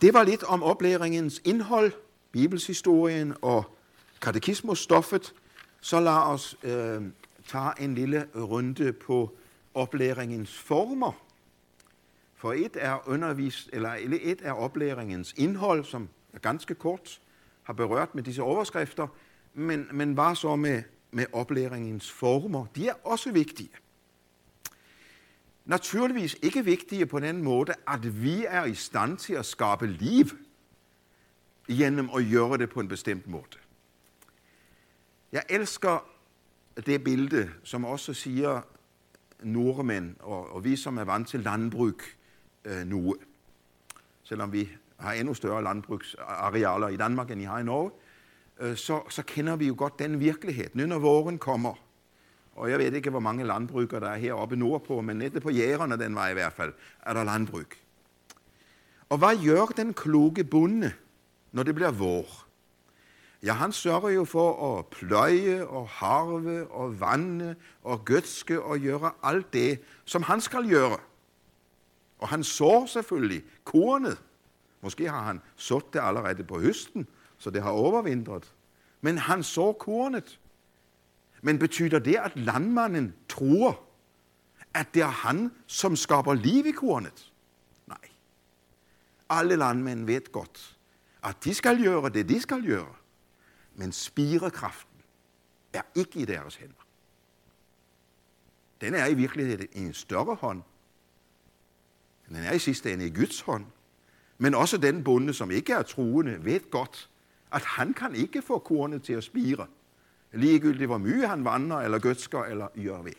det 0.00 0.14
var 0.14 0.22
lidt 0.22 0.42
om 0.42 0.62
oplæringens 0.62 1.40
indhold, 1.44 1.92
bibelshistorien 2.32 3.34
og 3.42 3.76
katekismusstoffet. 4.22 5.34
Så 5.80 6.00
lad 6.00 6.12
os 6.12 6.56
øh, 6.62 7.02
tage 7.46 7.80
en 7.80 7.94
lille 7.94 8.28
runde 8.34 8.92
på 8.92 9.36
oplæringens 9.74 10.58
former. 10.58 11.12
For 12.34 12.52
et 12.52 12.76
er, 12.80 13.08
undervist, 13.08 13.70
eller 13.72 13.96
et 14.22 14.40
er 14.42 14.52
oplæringens 14.52 15.34
indhold, 15.36 15.84
som 15.84 16.08
er 16.32 16.38
ganske 16.38 16.74
kort, 16.74 17.20
har 17.62 17.72
berørt 17.72 18.14
med 18.14 18.22
disse 18.22 18.42
overskrifter, 18.42 19.08
men, 19.54 19.88
men 19.92 20.16
var 20.16 20.34
så 20.34 20.56
med, 20.56 20.82
med 21.10 21.26
oplæringens 21.32 22.10
former. 22.10 22.66
De 22.76 22.88
er 22.88 22.94
også 23.04 23.32
vigtige. 23.32 23.70
Naturligvis 25.64 26.36
ikke 26.42 26.64
vigtige 26.64 27.06
på 27.06 27.20
den 27.20 27.42
måde, 27.42 27.74
at 27.88 28.22
vi 28.22 28.44
er 28.48 28.64
i 28.64 28.74
stand 28.74 29.18
til 29.18 29.34
at 29.34 29.46
skabe 29.46 29.86
liv 29.86 30.26
gennem 31.68 32.10
at 32.10 32.24
gøre 32.30 32.58
det 32.58 32.70
på 32.70 32.80
en 32.80 32.88
bestemt 32.88 33.26
måde. 33.26 33.44
Jeg 35.32 35.42
elsker 35.48 36.06
det 36.86 37.04
billede, 37.04 37.50
som 37.64 37.84
også 37.84 38.14
siger 38.14 38.62
nordmænd, 39.44 40.14
og, 40.20 40.54
og 40.54 40.64
vi 40.64 40.76
som 40.76 40.98
er 40.98 41.04
vant 41.04 41.28
til 41.28 41.40
landbrug 41.40 42.00
øh, 42.64 42.86
nu, 42.86 43.16
selvom 44.22 44.52
vi 44.52 44.68
har 44.96 45.12
endnu 45.12 45.34
større 45.34 45.62
landbrugsarealer 45.62 46.88
i 46.88 46.96
Danmark, 46.96 47.30
end 47.30 47.40
I 47.40 47.44
har 47.44 47.58
i 47.58 47.64
Norge, 47.64 47.90
øh, 48.60 48.76
så, 48.76 49.00
så 49.08 49.22
kender 49.22 49.56
vi 49.56 49.66
jo 49.66 49.74
godt 49.78 49.98
den 49.98 50.20
virkelighed. 50.20 50.66
Nu 50.74 50.86
når 50.86 50.98
våren 50.98 51.38
kommer, 51.38 51.74
og 52.54 52.70
jeg 52.70 52.78
ved 52.78 52.92
ikke, 52.92 53.10
hvor 53.10 53.20
mange 53.20 53.44
landbrygger 53.44 54.00
der 54.00 54.08
er 54.08 54.16
heroppe 54.16 54.56
nordpå, 54.56 55.00
men 55.00 55.16
nede 55.16 55.40
på 55.40 55.50
jægerne 55.50 55.98
den 55.98 56.14
vej 56.14 56.30
i 56.30 56.34
hvert 56.34 56.52
fald, 56.52 56.72
er 57.02 57.14
der 57.14 57.24
landbrug. 57.24 57.64
Og 59.08 59.18
hvad 59.18 59.46
gør 59.46 59.66
den 59.66 59.94
kloge 59.94 60.44
bonde, 60.44 60.92
når 61.52 61.62
det 61.62 61.74
bliver 61.74 61.90
vår? 61.90 62.51
Ja, 63.42 63.52
han 63.52 63.72
sørger 63.72 64.08
jo 64.08 64.24
for 64.24 64.78
at 64.78 64.86
pløje 64.86 65.66
og 65.66 65.88
harve 65.88 66.70
og 66.70 67.00
vande 67.00 67.56
og 67.82 68.04
gødske 68.04 68.62
og 68.62 68.78
gøre 68.78 69.12
alt 69.22 69.52
det, 69.52 69.80
som 70.04 70.22
han 70.22 70.40
skal 70.40 70.70
gøre. 70.70 70.98
Og 72.18 72.28
han 72.28 72.44
sår 72.44 72.86
selvfølgelig 72.86 73.42
kornet. 73.64 74.22
Måske 74.80 75.10
har 75.10 75.22
han 75.22 75.40
sået 75.56 75.92
det 75.92 76.00
allerede 76.02 76.44
på 76.44 76.60
høsten, 76.60 77.06
så 77.38 77.50
det 77.50 77.62
har 77.62 77.70
overvintret. 77.70 78.54
Men 79.00 79.18
han 79.18 79.42
sår 79.42 79.72
kornet. 79.72 80.40
Men 81.42 81.58
betyder 81.58 81.98
det, 81.98 82.16
at 82.16 82.32
landmanden 82.36 83.14
tror, 83.28 83.80
at 84.74 84.94
det 84.94 85.02
er 85.02 85.06
han, 85.06 85.50
som 85.66 85.96
skaber 85.96 86.34
liv 86.34 86.66
i 86.66 86.70
kornet? 86.70 87.32
Nej. 87.86 88.08
Alle 89.30 89.56
landmænd 89.56 90.04
ved 90.04 90.32
godt, 90.32 90.78
at 91.24 91.36
de 91.44 91.54
skal 91.54 91.84
gøre 91.84 92.08
det, 92.08 92.28
de 92.28 92.40
skal 92.40 92.66
gøre. 92.66 93.01
Men 93.74 93.92
spirekraften 93.92 94.98
er 95.72 95.82
ikke 95.94 96.18
i 96.18 96.24
deres 96.24 96.56
hænder. 96.56 96.86
Den 98.80 98.94
er 98.94 99.06
i 99.06 99.14
virkeligheden 99.14 99.68
i 99.72 99.80
en 99.80 99.94
større 99.94 100.34
hånd. 100.34 100.62
Den 102.28 102.36
er 102.36 102.52
i 102.52 102.58
sidste 102.58 102.92
ende 102.92 103.06
i 103.06 103.10
Guds 103.10 103.40
hånd. 103.40 103.66
Men 104.38 104.54
også 104.54 104.76
den 104.76 105.04
bonde, 105.04 105.34
som 105.34 105.50
ikke 105.50 105.72
er 105.72 105.82
truende, 105.82 106.44
ved 106.44 106.70
godt, 106.70 107.10
at 107.52 107.62
han 107.62 107.94
kan 107.94 108.14
ikke 108.14 108.42
få 108.42 108.58
kornet 108.58 109.02
til 109.02 109.12
at 109.12 109.24
spire 109.24 109.66
ligegyldigt 110.32 110.88
hvor 110.88 110.98
mye 110.98 111.26
han 111.26 111.44
vandrer, 111.44 111.76
eller 111.76 111.98
gødsker, 111.98 112.44
eller 112.44 112.68
gør 112.84 113.02
ved. 113.02 113.12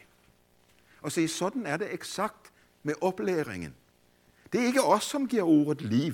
Og 1.01 1.11
se, 1.11 1.27
sådan 1.27 1.65
er 1.65 1.77
det 1.77 1.93
eksakt 1.93 2.51
med 2.83 2.93
oplæringen. 3.01 3.75
Det 4.53 4.61
er 4.61 4.65
ikke 4.65 4.83
os, 4.83 5.03
som 5.03 5.27
giver 5.27 5.43
ordet 5.43 5.81
liv, 5.81 6.13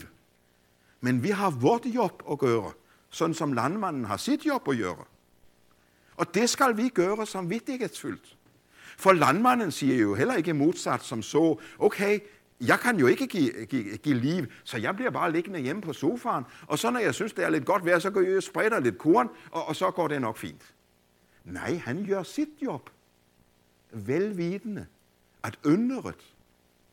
men 1.01 1.23
vi 1.23 1.29
har 1.29 1.49
vort 1.49 1.85
job 1.85 2.23
at 2.31 2.39
gøre, 2.39 2.71
sådan 3.09 3.33
som 3.33 3.53
landmanden 3.53 4.05
har 4.05 4.17
sit 4.17 4.45
job 4.45 4.67
at 4.67 4.77
gøre. 4.77 5.03
Og 6.15 6.33
det 6.33 6.49
skal 6.49 6.77
vi 6.77 6.89
gøre 6.89 7.25
som 7.25 7.49
vidtighedsfyldt. 7.49 8.37
For 8.97 9.11
landmanden 9.11 9.71
siger 9.71 9.97
jo 9.97 10.15
heller 10.15 10.35
ikke 10.35 10.53
modsat 10.53 11.03
som 11.03 11.21
så, 11.21 11.59
okay, 11.79 12.19
jeg 12.61 12.79
kan 12.79 12.99
jo 12.99 13.07
ikke 13.07 13.27
give, 13.27 13.65
give, 13.65 13.97
give 13.97 14.15
liv, 14.15 14.45
så 14.63 14.77
jeg 14.77 14.95
bliver 14.95 15.11
bare 15.11 15.31
liggende 15.31 15.59
hjemme 15.59 15.81
på 15.81 15.93
sofaen, 15.93 16.43
og 16.67 16.79
så 16.79 16.89
når 16.89 16.99
jeg 16.99 17.15
synes, 17.15 17.33
det 17.33 17.45
er 17.45 17.49
lidt 17.49 17.65
godt 17.65 17.85
vejr, 17.85 17.99
så 17.99 18.09
går 18.09 18.21
jeg 18.21 18.37
og 18.37 18.43
spreder 18.43 18.79
lidt 18.79 18.97
korn, 18.97 19.29
og, 19.51 19.65
og 19.65 19.75
så 19.75 19.91
går 19.91 20.07
det 20.07 20.21
nok 20.21 20.37
fint. 20.37 20.73
Nej, 21.43 21.75
han 21.75 22.05
gør 22.05 22.23
sit 22.23 22.49
job. 22.61 22.89
Velvidende, 23.91 24.85
at 25.43 25.59
ynderet 25.65 26.35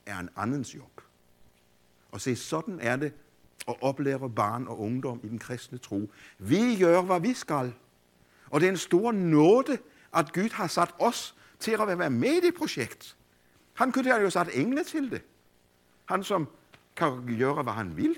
er 0.06 0.18
en 0.18 0.28
andens 0.36 0.74
job. 0.74 1.00
Og 2.10 2.20
se, 2.20 2.36
sådan 2.36 2.80
er 2.80 2.96
det 2.96 3.12
og 3.66 3.78
oplære 3.80 4.30
barn 4.30 4.66
og 4.66 4.80
ungdom 4.80 5.20
i 5.24 5.28
den 5.28 5.38
kristne 5.38 5.78
tro. 5.78 6.10
Vi 6.38 6.76
gør, 6.80 7.02
hvad 7.02 7.20
vi 7.20 7.34
skal. 7.34 7.74
Og 8.50 8.60
det 8.60 8.66
er 8.66 8.70
en 8.70 8.76
stor 8.76 9.12
nåde, 9.12 9.78
at 10.14 10.32
Gud 10.32 10.50
har 10.52 10.66
sat 10.66 10.94
os 10.98 11.36
til 11.58 11.72
at 11.72 11.98
være 11.98 12.10
med 12.10 12.32
i 12.32 12.40
det 12.40 12.54
projekt. 12.54 13.16
Han 13.74 13.92
kunne 13.92 14.10
have 14.10 14.22
jo 14.22 14.30
sat 14.30 14.48
engle 14.54 14.84
til 14.84 15.10
det. 15.10 15.22
Han, 16.04 16.24
som 16.24 16.48
kan 16.96 17.36
gøre, 17.38 17.62
hvad 17.62 17.72
han 17.72 17.96
vil. 17.96 18.16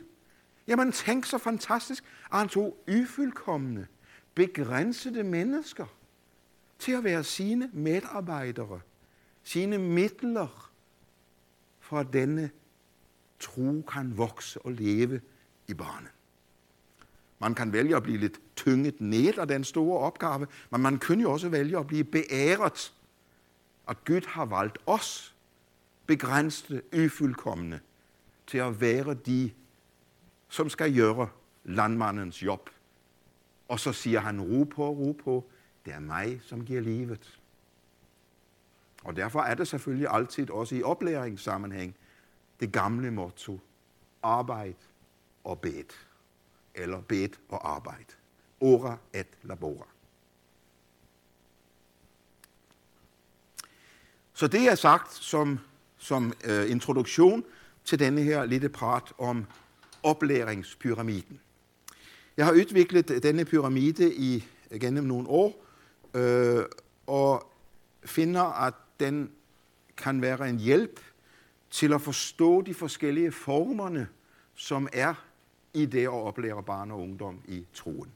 Jamen, 0.66 0.92
tænk 0.92 1.24
så 1.24 1.38
fantastisk, 1.38 2.04
at 2.32 2.38
han 2.38 2.48
tog 2.48 2.84
ufuldkommende, 3.02 3.86
begrænsede 4.34 5.24
mennesker 5.24 5.86
til 6.78 6.92
at 6.92 7.04
være 7.04 7.24
sine 7.24 7.70
medarbejdere, 7.72 8.80
sine 9.42 9.78
midler, 9.78 10.70
for 11.80 11.98
at 11.98 12.12
denne 12.12 12.50
tro 13.40 13.84
kan 13.92 14.18
vokse 14.18 14.60
og 14.60 14.72
leve 14.72 15.20
i 15.68 15.74
barnet. 15.74 16.10
Man 17.38 17.54
kan 17.54 17.72
vælge 17.72 17.96
at 17.96 18.02
blive 18.02 18.18
lidt 18.18 18.40
tynget 18.56 19.00
ned 19.00 19.38
af 19.38 19.48
den 19.48 19.64
store 19.64 19.98
opgave, 19.98 20.46
men 20.70 20.80
man 20.80 20.98
kan 20.98 21.20
jo 21.20 21.32
også 21.32 21.48
vælge 21.48 21.78
at 21.78 21.86
blive 21.86 22.04
beæret, 22.04 22.92
at 23.88 24.04
Gud 24.04 24.26
har 24.26 24.44
valgt 24.44 24.78
os, 24.86 25.34
begrænsede, 26.06 26.82
ufuldkommende, 27.04 27.80
til 28.46 28.58
at 28.58 28.80
være 28.80 29.14
de, 29.14 29.50
som 30.48 30.68
skal 30.68 30.96
gøre 30.96 31.28
landmandens 31.64 32.42
job. 32.42 32.70
Og 33.68 33.80
så 33.80 33.92
siger 33.92 34.20
han, 34.20 34.40
ro 34.40 34.64
på, 34.64 34.88
ro 34.88 35.20
på, 35.24 35.50
det 35.84 35.92
er 35.94 36.00
mig, 36.00 36.40
som 36.42 36.64
giver 36.64 36.80
livet. 36.80 37.40
Og 39.04 39.16
derfor 39.16 39.40
er 39.40 39.54
det 39.54 39.68
selvfølgelig 39.68 40.08
altid 40.10 40.50
også 40.50 40.74
i 40.74 40.82
oplæringssammenhæng 40.82 41.96
det 42.60 42.72
gamle 42.72 43.10
motto, 43.10 43.60
arbejd 44.22 44.74
og 45.48 45.60
bed, 45.60 45.84
eller 46.74 47.00
bed 47.00 47.28
og 47.48 47.74
arbejde. 47.74 48.14
Ora 48.60 48.96
et 49.14 49.26
labora. 49.42 49.86
Så 54.34 54.46
det 54.46 54.60
er 54.60 54.74
sagt 54.74 55.14
som, 55.14 55.58
som 55.98 56.32
øh, 56.44 56.70
introduktion 56.70 57.44
til 57.84 57.98
denne 57.98 58.22
her 58.22 58.44
lille 58.44 58.68
prat 58.68 59.12
om 59.18 59.46
oplæringspyramiden. 60.02 61.40
Jeg 62.36 62.46
har 62.46 62.52
udviklet 62.52 63.22
denne 63.22 63.44
pyramide 63.44 64.14
i, 64.14 64.44
gennem 64.80 65.04
nogle 65.04 65.28
år, 65.28 65.66
øh, 66.14 66.64
og 67.06 67.52
finder, 68.04 68.42
at 68.42 68.74
den 69.00 69.30
kan 69.96 70.22
være 70.22 70.50
en 70.50 70.58
hjælp 70.58 71.00
til 71.70 71.92
at 71.92 72.02
forstå 72.02 72.62
de 72.62 72.74
forskellige 72.74 73.32
formerne, 73.32 74.08
som 74.54 74.88
er 74.92 75.14
i 75.82 75.86
det 75.86 76.02
at 76.02 76.08
oplære 76.08 76.62
barn 76.62 76.90
og 76.90 77.00
ungdom 77.00 77.40
i 77.48 77.66
troen. 77.74 78.08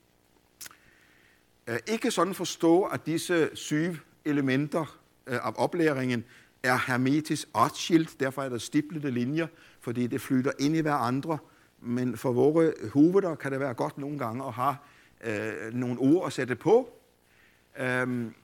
Ikke 1.86 2.10
sådan 2.10 2.34
forstå, 2.34 2.82
at 2.82 3.06
disse 3.06 3.50
syv 3.54 3.94
elementer 4.24 4.98
øh, 5.26 5.46
af 5.46 5.52
oplæringen 5.56 6.24
er 6.62 6.78
hermetisk 6.86 7.48
artskilt, 7.54 8.20
derfor 8.20 8.42
er 8.42 8.48
der 8.48 8.58
stiplede 8.58 9.10
linjer, 9.10 9.46
fordi 9.80 10.06
det 10.06 10.20
flytter 10.20 10.52
ind 10.58 10.76
i 10.76 10.80
hver 10.80 10.94
andre, 10.94 11.38
men 11.80 12.16
for 12.16 12.32
vores 12.32 12.74
hoveder 12.92 13.34
kan 13.34 13.52
det 13.52 13.60
være 13.60 13.74
godt 13.74 13.98
nogle 13.98 14.18
gange 14.18 14.44
at 14.44 14.52
have 14.52 14.76
øh, 15.24 15.74
nogle 15.74 16.00
ord 16.00 16.26
at 16.26 16.32
sætte 16.32 16.56
på, 16.56 17.02
Øhm, 17.78 18.34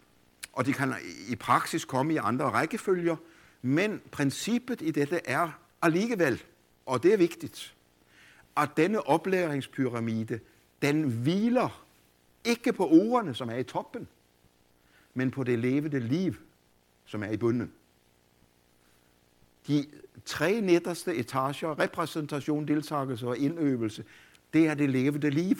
og 0.52 0.66
de 0.66 0.72
kan 0.72 0.94
i 1.28 1.36
praksis 1.36 1.84
komme 1.84 2.14
i 2.14 2.16
andre 2.16 2.44
rækkefølger, 2.44 3.16
men 3.62 4.00
princippet 4.10 4.82
i 4.82 4.90
dette 4.90 5.20
er 5.24 5.60
alligevel, 5.82 6.42
og 6.86 7.02
det 7.02 7.12
er 7.12 7.16
vigtigt, 7.16 7.74
og 8.58 8.76
denne 8.76 9.06
oplæringspyramide, 9.06 10.40
den 10.82 11.02
hviler 11.02 11.84
ikke 12.44 12.72
på 12.72 12.88
ordene, 12.88 13.34
som 13.34 13.48
er 13.50 13.56
i 13.56 13.62
toppen, 13.62 14.08
men 15.14 15.30
på 15.30 15.44
det 15.44 15.58
levende 15.58 16.00
liv, 16.00 16.34
som 17.04 17.22
er 17.22 17.30
i 17.30 17.36
bunden. 17.36 17.72
De 19.66 19.86
tre 20.24 20.60
nederste 20.60 21.16
etager, 21.16 21.78
repræsentation, 21.78 22.68
deltagelse 22.68 23.26
og 23.26 23.38
indøvelse, 23.38 24.04
det 24.52 24.66
er 24.66 24.74
det 24.74 24.90
levende 24.90 25.30
liv. 25.30 25.56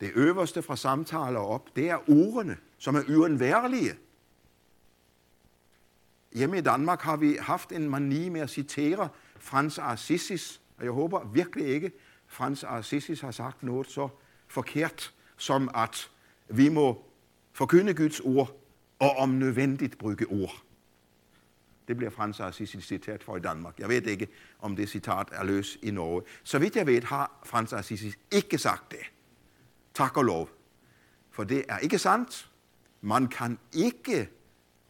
Det 0.00 0.10
øverste 0.14 0.62
fra 0.62 0.76
samtaler 0.76 1.40
op, 1.40 1.76
det 1.76 1.90
er 1.90 2.10
ordene, 2.10 2.56
som 2.78 2.94
er 2.94 3.02
uundværlige. 3.08 3.94
Hjemme 6.32 6.58
i 6.58 6.60
Danmark 6.60 7.00
har 7.00 7.16
vi 7.16 7.36
haft 7.40 7.72
en 7.72 7.90
mani 7.90 8.28
med 8.28 8.40
at 8.40 8.50
citere 8.50 9.08
Frans 9.38 9.78
Assisis, 9.78 10.60
og 10.80 10.84
jeg 10.84 10.92
håber 10.92 11.24
virkelig 11.24 11.66
ikke, 11.66 11.92
Frans 12.26 12.64
Assisis 12.64 13.20
har 13.20 13.30
sagt 13.30 13.62
noget 13.62 13.86
så 13.86 14.08
forkert, 14.48 15.14
som 15.36 15.70
at 15.74 16.10
vi 16.48 16.68
må 16.68 17.04
forkynde 17.52 17.94
Guds 17.94 18.20
ord, 18.20 18.56
og 18.98 19.16
om 19.16 19.28
nødvendigt 19.28 19.98
bruge 19.98 20.26
ord. 20.28 20.62
Det 21.88 21.96
bliver 21.96 22.10
Frans 22.10 22.40
Assisi 22.40 22.80
citat 22.80 23.24
for 23.24 23.36
i 23.36 23.40
Danmark. 23.40 23.78
Jeg 23.78 23.88
ved 23.88 24.02
ikke, 24.02 24.28
om 24.58 24.76
det 24.76 24.88
citat 24.88 25.28
er 25.32 25.44
løs 25.44 25.78
i 25.82 25.90
Norge. 25.90 26.22
Så 26.42 26.58
vidt 26.58 26.76
jeg 26.76 26.86
ved, 26.86 27.02
har 27.02 27.40
Frans 27.44 27.72
Assisi 27.72 28.12
ikke 28.30 28.58
sagt 28.58 28.90
det. 28.90 29.12
Tak 29.94 30.16
og 30.16 30.24
lov. 30.24 30.48
For 31.30 31.44
det 31.44 31.64
er 31.68 31.78
ikke 31.78 31.98
sandt. 31.98 32.50
Man 33.00 33.28
kan 33.28 33.58
ikke 33.72 34.28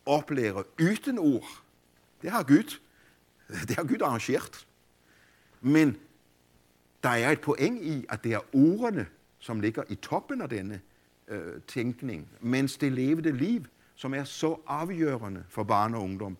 oplære 0.06 0.64
uden 0.80 1.18
ord. 1.18 1.62
Det 2.22 2.30
har 2.30 2.42
Gud. 2.42 2.80
Det 3.48 3.76
har 3.76 3.84
Gud 3.84 4.00
arrangeret. 4.02 4.66
Men 5.60 5.96
der 7.02 7.08
er 7.08 7.30
et 7.30 7.40
point 7.40 7.82
i, 7.82 8.06
at 8.08 8.24
det 8.24 8.32
er 8.32 8.40
ordene, 8.52 9.06
som 9.38 9.60
ligger 9.60 9.82
i 9.88 9.94
toppen 9.94 10.40
af 10.40 10.48
denne 10.48 10.80
øh, 11.28 11.60
tænkning, 11.66 12.28
mens 12.40 12.76
det 12.76 12.92
levede 12.92 13.32
liv, 13.32 13.64
som 13.94 14.14
er 14.14 14.24
så 14.24 14.56
afgørende 14.66 15.44
for 15.48 15.62
barn 15.62 15.94
og 15.94 16.02
ungdom, 16.02 16.36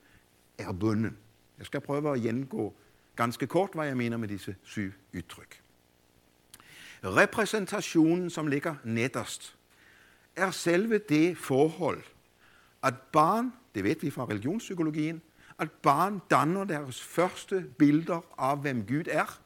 er 0.58 0.72
bunden. 0.72 1.16
Jeg 1.58 1.66
skal 1.66 1.80
prøve 1.80 2.12
at 2.12 2.20
gengå 2.20 2.74
ganske 3.16 3.46
kort, 3.46 3.70
hvad 3.74 3.86
jeg 3.86 3.96
mener 3.96 4.16
med 4.16 4.28
disse 4.28 4.56
syv 4.62 4.92
udtryk. 5.14 5.62
Repræsentationen, 7.04 8.30
som 8.30 8.46
ligger 8.46 8.74
netterst, 8.84 9.56
er 10.36 10.50
selve 10.50 10.98
det 10.98 11.38
forhold, 11.38 12.02
at 12.82 12.94
barn, 13.12 13.52
det 13.74 13.84
ved 13.84 13.96
vi 14.00 14.10
fra 14.10 14.24
religionspsykologien, 14.24 15.22
at 15.60 15.70
barn 15.70 16.20
danner 16.30 16.64
deres 16.64 17.02
første 17.02 17.66
billeder 17.78 18.20
af, 18.38 18.58
hvem 18.58 18.86
Gud 18.86 19.04
er, 19.10 19.40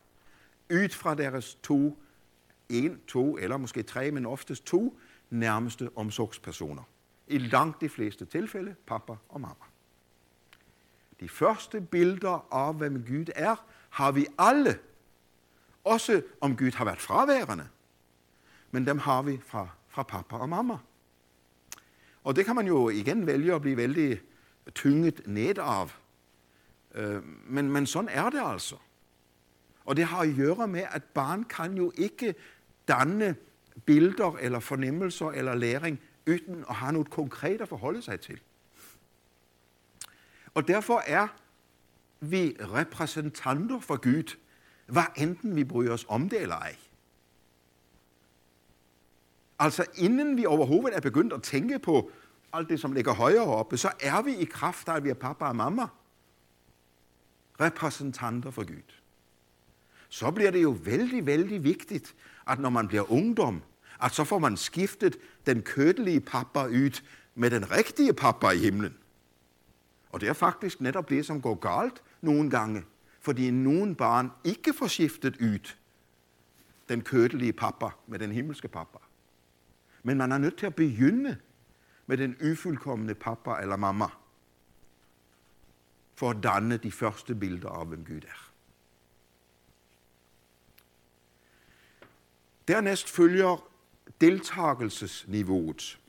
ud 0.72 0.88
fra 0.88 1.14
deres 1.14 1.58
to, 1.62 1.98
en, 2.68 3.00
to 3.06 3.38
eller 3.38 3.56
måske 3.56 3.82
tre, 3.82 4.10
men 4.10 4.26
oftest 4.26 4.64
to 4.64 4.98
nærmeste 5.30 5.90
omsorgspersoner. 5.96 6.82
I 7.26 7.38
langt 7.38 7.80
de 7.80 7.88
fleste 7.88 8.24
tilfælde, 8.24 8.74
pappa 8.86 9.12
og 9.28 9.40
mamma. 9.40 9.64
De 11.20 11.28
første 11.28 11.80
billeder 11.80 12.46
af, 12.52 12.74
hvem 12.74 13.04
Gud 13.06 13.26
er, 13.34 13.66
har 13.90 14.12
vi 14.12 14.26
alle. 14.38 14.78
Også 15.84 16.22
om 16.40 16.56
Gud 16.56 16.72
har 16.72 16.84
været 16.84 17.00
fraværende. 17.00 17.68
Men 18.70 18.86
dem 18.86 18.98
har 18.98 19.22
vi 19.22 19.40
fra, 19.46 19.68
fra 19.88 20.02
pappa 20.02 20.36
og 20.36 20.48
mamma. 20.48 20.78
Og 22.24 22.36
det 22.36 22.44
kan 22.44 22.54
man 22.54 22.66
jo 22.66 22.88
igen 22.88 23.26
vælge 23.26 23.54
at 23.54 23.60
blive 23.60 23.76
vældig 23.76 24.20
tynget 24.74 25.20
ned 25.26 25.58
af. 25.58 26.03
Øh, 26.94 27.22
men, 27.46 27.72
men 27.72 27.86
sådan 27.86 28.10
er 28.12 28.30
det 28.30 28.40
altså. 28.44 28.76
Og 29.84 29.96
det 29.96 30.04
har 30.04 30.18
at 30.18 30.36
gøre 30.36 30.68
med, 30.68 30.84
at 30.90 31.04
barn 31.04 31.44
kan 31.44 31.76
jo 31.76 31.92
ikke 31.94 32.34
danne 32.88 33.36
billeder 33.86 34.36
eller 34.40 34.60
fornemmelser 34.60 35.26
eller 35.26 35.54
læring, 35.54 36.00
uden 36.28 36.64
at 36.68 36.74
have 36.74 36.92
noget 36.92 37.10
konkret 37.10 37.60
at 37.60 37.68
forholde 37.68 38.02
sig 38.02 38.20
til. 38.20 38.40
Og 40.54 40.68
derfor 40.68 41.02
er 41.06 41.28
vi 42.20 42.56
repræsentanter 42.60 43.80
for 43.80 43.96
Gud, 43.96 44.36
hvad 44.86 45.02
enten 45.16 45.56
vi 45.56 45.64
bryder 45.64 45.92
os 45.92 46.06
om 46.08 46.28
det 46.28 46.42
eller 46.42 46.56
ej. 46.56 46.76
Altså 49.58 49.84
inden 49.94 50.36
vi 50.36 50.46
overhovedet 50.46 50.96
er 50.96 51.00
begyndt 51.00 51.32
at 51.32 51.42
tænke 51.42 51.78
på 51.78 52.10
alt 52.52 52.68
det, 52.68 52.80
som 52.80 52.92
ligger 52.92 53.12
højere 53.12 53.44
oppe, 53.44 53.76
så 53.76 53.90
er 54.00 54.22
vi 54.22 54.36
i 54.36 54.44
kraft 54.44 54.88
af, 54.88 54.96
at 54.96 55.04
vi 55.04 55.10
er 55.10 55.14
pappa 55.14 55.44
og 55.44 55.56
mamma. 55.56 55.86
Repræsentanter 57.60 58.50
for 58.50 58.64
Gud. 58.64 58.94
Så 60.08 60.30
bliver 60.30 60.50
det 60.50 60.62
jo 60.62 60.70
vældig, 60.70 61.26
vældig 61.26 61.64
vigtigt, 61.64 62.14
at 62.48 62.58
når 62.58 62.70
man 62.70 62.88
bliver 62.88 63.12
ungdom, 63.12 63.62
at 64.02 64.14
så 64.14 64.24
får 64.24 64.38
man 64.38 64.56
skiftet 64.56 65.16
den 65.46 65.62
kødelige 65.62 66.20
pappa 66.20 66.66
ud 66.66 67.02
med 67.34 67.50
den 67.50 67.70
rigtige 67.70 68.12
pappa 68.12 68.50
i 68.50 68.58
himlen. 68.58 68.94
Og 70.10 70.20
det 70.20 70.28
er 70.28 70.32
faktisk 70.32 70.80
netop 70.80 71.10
det, 71.10 71.26
som 71.26 71.42
går 71.42 71.54
galt 71.54 72.02
nogle 72.20 72.50
gange, 72.50 72.84
fordi 73.20 73.50
nogen 73.50 73.94
barn 73.94 74.30
ikke 74.44 74.72
får 74.72 74.86
skiftet 74.86 75.36
ud 75.36 75.74
den 76.88 77.02
kødelige 77.02 77.52
pappa 77.52 77.86
med 78.06 78.18
den 78.18 78.32
himmelske 78.32 78.68
pappa. 78.68 78.98
Men 80.02 80.18
man 80.18 80.32
er 80.32 80.38
nødt 80.38 80.56
til 80.56 80.66
at 80.66 80.74
begynde 80.74 81.36
med 82.06 82.16
den 82.16 82.36
ufuldkommende 82.52 83.14
pappa 83.14 83.50
eller 83.62 83.76
mamma, 83.76 84.06
for 86.14 86.30
at 86.30 86.42
danne 86.42 86.76
de 86.76 86.92
første 86.92 87.34
bilder 87.34 87.68
af, 87.68 87.86
hvem 87.86 88.04
Gud 88.04 88.20
er. 88.22 88.50
Dernæst 92.68 93.10
følger 93.10 93.68
deltagelsesniveauet. 94.20 96.00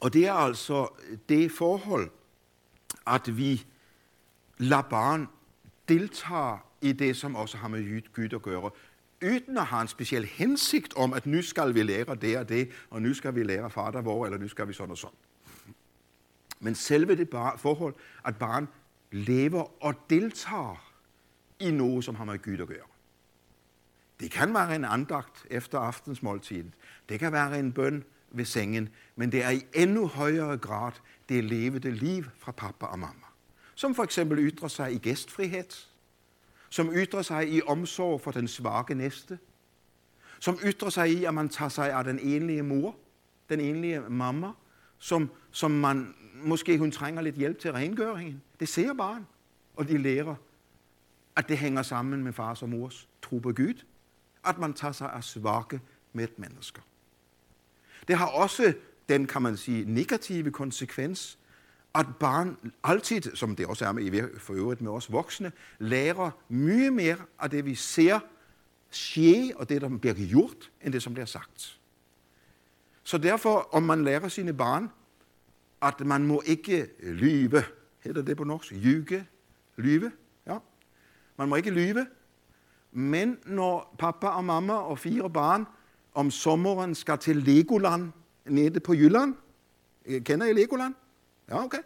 Og 0.00 0.12
det 0.12 0.26
er 0.26 0.32
altså 0.32 0.88
det 1.28 1.52
forhold, 1.52 2.10
at 3.06 3.36
vi 3.36 3.66
lader 4.58 4.82
barn 4.82 5.28
deltage 5.88 6.58
i 6.80 6.92
det, 6.92 7.16
som 7.16 7.36
også 7.36 7.56
har 7.56 7.68
med 7.68 8.12
Gud 8.12 8.34
at 8.34 8.42
gøre, 8.42 8.70
uden 9.24 9.58
at 9.58 9.66
have 9.66 9.82
en 9.82 9.88
speciel 9.88 10.24
hensigt 10.24 10.94
om, 10.96 11.12
at 11.12 11.26
nu 11.26 11.42
skal 11.42 11.74
vi 11.74 11.82
lære 11.82 12.14
det 12.14 12.38
og 12.38 12.48
det, 12.48 12.70
og 12.90 13.02
nu 13.02 13.14
skal 13.14 13.34
vi 13.34 13.42
lære 13.42 13.70
fader 13.70 14.00
vor, 14.00 14.24
eller 14.24 14.38
nu 14.38 14.48
skal 14.48 14.68
vi 14.68 14.72
sådan 14.72 14.90
og 14.90 14.98
sådan. 14.98 15.18
Men 16.60 16.74
selve 16.74 17.16
det 17.16 17.28
forhold, 17.56 17.94
at 18.24 18.36
barn 18.36 18.68
lever 19.12 19.84
og 19.84 19.94
deltager 20.10 20.94
i 21.60 21.70
noget, 21.70 22.04
som 22.04 22.14
har 22.14 22.24
med 22.24 22.42
Gud 22.42 22.60
at 22.60 22.68
gøre. 22.68 22.86
Det 24.20 24.30
kan 24.30 24.54
være 24.54 24.76
en 24.76 24.84
andagt 24.84 25.46
efter 25.50 25.78
aftensmåltidet. 25.78 26.72
Det 27.08 27.20
kan 27.20 27.32
være 27.32 27.58
en 27.58 27.72
bøn 27.72 28.04
ved 28.30 28.44
sengen. 28.44 28.88
Men 29.16 29.32
det 29.32 29.44
er 29.44 29.50
i 29.50 29.62
endnu 29.74 30.06
højere 30.06 30.56
grad 30.56 30.92
det 31.28 31.44
levede 31.44 31.90
liv 31.90 32.24
fra 32.38 32.52
pappa 32.52 32.86
og 32.86 32.98
mamma. 32.98 33.26
Som 33.74 33.94
for 33.94 34.02
eksempel 34.02 34.38
ytrer 34.38 34.68
sig 34.68 34.92
i 34.92 34.98
gæstfrihed. 34.98 35.70
Som 36.74 36.90
ytrer 36.94 37.22
sig 37.22 37.52
i 37.52 37.62
omsorg 37.62 38.20
for 38.20 38.30
den 38.30 38.48
svage 38.48 38.94
næste. 38.94 39.38
Som 40.40 40.58
ytrer 40.64 40.90
sig 40.90 41.10
i, 41.10 41.24
at 41.24 41.34
man 41.34 41.48
tager 41.48 41.68
sig 41.68 41.92
af 41.92 42.04
den 42.04 42.18
enlige 42.18 42.62
mor, 42.62 42.96
den 43.48 43.60
enlige 43.60 44.00
mamma, 44.00 44.50
som, 44.98 45.30
som 45.50 45.70
man, 45.70 46.14
måske 46.34 46.78
hun 46.78 46.90
trænger 46.90 47.22
lidt 47.22 47.36
hjælp 47.36 47.58
til 47.58 47.72
rengøringen. 47.72 48.42
Det 48.60 48.68
ser 48.68 48.94
barn, 48.94 49.26
og 49.76 49.88
de 49.88 49.98
lærer, 49.98 50.34
at 51.36 51.48
det 51.48 51.58
hænger 51.58 51.82
sammen 51.82 52.24
med 52.24 52.32
fars 52.32 52.62
og 52.62 52.68
mors 52.68 53.08
tro 53.22 53.38
på 53.38 53.52
Gud, 53.52 53.84
at 54.44 54.58
man 54.58 54.72
tager 54.72 54.92
sig 54.92 55.12
af 55.12 55.24
svage 55.24 55.80
med 56.12 56.28
mennesker. 56.36 56.82
Det 58.08 58.16
har 58.16 58.26
også 58.26 58.74
den, 59.08 59.26
kan 59.26 59.42
man 59.42 59.56
sige, 59.56 59.84
negative 59.84 60.50
konsekvens, 60.50 61.38
at 61.94 62.06
barn 62.20 62.56
altid, 62.84 63.36
som 63.36 63.56
det 63.56 63.66
også 63.66 63.86
er 63.86 63.92
med, 63.92 64.38
for 64.38 64.54
øvrigt 64.54 64.80
med 64.80 64.90
os 64.90 65.12
voksne, 65.12 65.52
lærer 65.78 66.30
mye 66.48 66.90
mere 66.90 67.16
af 67.38 67.50
det, 67.50 67.64
vi 67.64 67.74
ser 67.74 68.20
ske, 68.90 69.52
og 69.56 69.68
det, 69.68 69.80
der 69.82 69.88
bliver 69.88 70.14
gjort, 70.14 70.70
end 70.82 70.92
det, 70.92 71.02
som 71.02 71.14
bliver 71.14 71.26
sagt. 71.26 71.80
Så 73.02 73.18
derfor, 73.18 73.68
om 73.74 73.82
man 73.82 74.04
lærer 74.04 74.28
sine 74.28 74.52
barn, 74.52 74.90
at 75.82 76.00
man 76.00 76.26
må 76.26 76.42
ikke 76.46 76.90
lyve, 77.02 77.64
hedder 78.00 78.22
det 78.22 78.36
på 78.36 78.44
norsk, 78.44 78.70
lyge, 78.72 79.26
lyve, 79.76 80.12
ja. 80.46 80.58
Man 81.36 81.48
må 81.48 81.56
ikke 81.56 81.70
lyve, 81.70 82.06
men 82.92 83.38
når 83.46 83.94
pappa 83.98 84.26
og 84.26 84.44
mamma 84.44 84.72
og 84.72 84.98
fire 84.98 85.30
barn 85.30 85.66
om 86.14 86.30
sommeren 86.30 86.94
skal 86.94 87.18
til 87.18 87.36
Legoland 87.36 88.12
nede 88.44 88.80
på 88.80 88.94
Jylland. 88.94 89.34
Eh, 90.04 90.24
kender 90.24 90.46
I 90.46 90.52
Legoland? 90.52 90.94
Ja, 91.48 91.64
okay. 91.64 91.78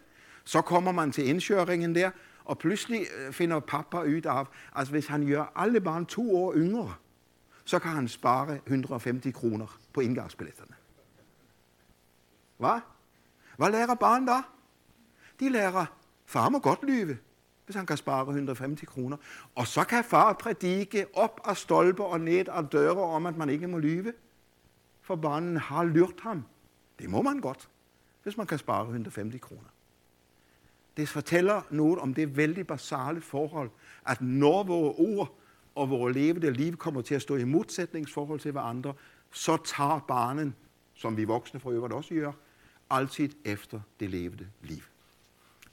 Så 0.43 0.61
kommer 0.61 0.91
man 0.91 1.11
til 1.11 1.27
indkøringen 1.27 1.95
der, 1.95 2.11
og 2.45 2.57
pludselig 2.57 3.05
øh, 3.17 3.33
finder 3.33 3.59
pappa 3.59 4.01
ud 4.01 4.21
af, 4.25 4.45
at 4.75 4.87
hvis 4.87 5.07
han 5.07 5.27
gør 5.27 5.51
alle 5.55 5.81
barn 5.81 6.05
to 6.05 6.35
år 6.35 6.53
yngre, 6.55 6.93
så 7.65 7.79
kan 7.79 7.91
han 7.91 8.07
spare 8.07 8.55
150 8.55 9.35
kroner 9.35 9.79
på 9.93 10.01
indgangsbilletterne. 10.01 10.75
Hvad? 12.57 12.79
Hvad 13.57 13.71
lærer 13.71 13.95
barn 13.95 14.25
da? 14.25 14.41
De 15.39 15.49
lærer, 15.49 15.85
far 16.25 16.49
må 16.49 16.59
godt 16.59 16.83
lyve 16.83 17.17
hvis 17.69 17.75
han 17.75 17.85
kan 17.85 17.97
spare 17.97 18.21
150 18.21 18.81
kroner. 18.87 19.17
Og 19.55 19.67
så 19.67 19.83
kan 19.83 20.03
far 20.03 20.33
prædike 20.33 21.05
op 21.13 21.41
af 21.45 21.57
stolper 21.57 22.03
og 22.03 22.21
ned 22.21 22.47
af 22.47 22.67
døre 22.67 23.03
om, 23.03 23.25
at 23.25 23.37
man 23.37 23.49
ikke 23.49 23.67
må 23.67 23.77
lyve. 23.77 24.13
For 25.01 25.15
barnen 25.15 25.57
har 25.57 25.83
lyrt 25.83 26.19
ham. 26.21 26.45
Det 26.99 27.09
må 27.09 27.21
man 27.21 27.39
godt, 27.39 27.69
hvis 28.23 28.37
man 28.37 28.47
kan 28.47 28.57
spare 28.57 28.81
150 28.81 29.41
kroner. 29.41 29.69
Det 30.97 31.09
fortæller 31.09 31.61
noget 31.69 31.99
om 31.99 32.13
det 32.13 32.37
vældig 32.37 32.67
basale 32.67 33.21
forhold, 33.21 33.69
at 34.07 34.21
når 34.21 34.63
vores 34.63 34.95
ord 34.97 35.35
og 35.75 35.89
vores 35.89 36.15
levende 36.15 36.51
liv 36.51 36.77
kommer 36.77 37.01
til 37.01 37.15
at 37.15 37.21
stå 37.21 37.35
i 37.35 37.43
modsætningsforhold 37.43 38.39
til 38.39 38.51
hverandre, 38.51 38.93
så 39.31 39.57
tager 39.65 39.99
barnen, 40.07 40.55
som 40.93 41.17
vi 41.17 41.23
voksne 41.23 41.59
for 41.59 41.71
øvrigt 41.71 41.93
også 41.93 42.13
gør, 42.13 42.31
altid 42.89 43.29
efter 43.45 43.79
det 43.99 44.09
levende 44.09 44.47
liv. 44.61 44.81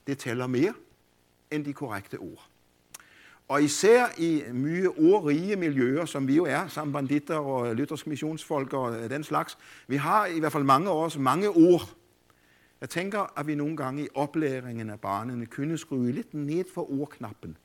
Det 0.06 0.18
tæller 0.18 0.46
mere 0.46 0.74
end 1.50 1.64
de 1.64 1.72
korrekte 1.72 2.18
ord. 2.18 2.48
Og 3.48 3.62
især 3.62 4.06
i 4.18 4.42
mye 4.52 4.88
ordrige 4.88 5.56
miljøer, 5.56 6.04
som 6.04 6.28
vi 6.28 6.37
jo 6.37 6.44
er, 6.44 6.66
som 6.66 6.92
banditter 6.92 7.37
og 7.37 7.76
lyttersk 7.76 8.06
missionsfolk 8.06 8.72
og 8.72 9.11
den 9.11 9.24
slags, 9.24 9.59
vi 9.87 9.96
har 9.96 10.26
i 10.26 10.40
hvert 10.40 10.52
fald 10.52 10.64
mange 10.64 10.90
af 10.90 11.04
os 11.04 11.18
mange 11.18 11.48
ord. 11.48 11.94
Jeg 12.80 12.90
tænker, 12.90 13.38
at 13.38 13.46
vi 13.46 13.54
nogle 13.54 13.76
gange 13.76 14.04
i 14.04 14.08
oplæringen 14.14 14.90
af 14.90 15.00
barnene 15.00 15.46
kunne 15.46 15.78
skrue 15.78 16.12
lidt 16.12 16.34
ned 16.34 16.64
for 16.74 16.90
ordknappen, 16.90 17.56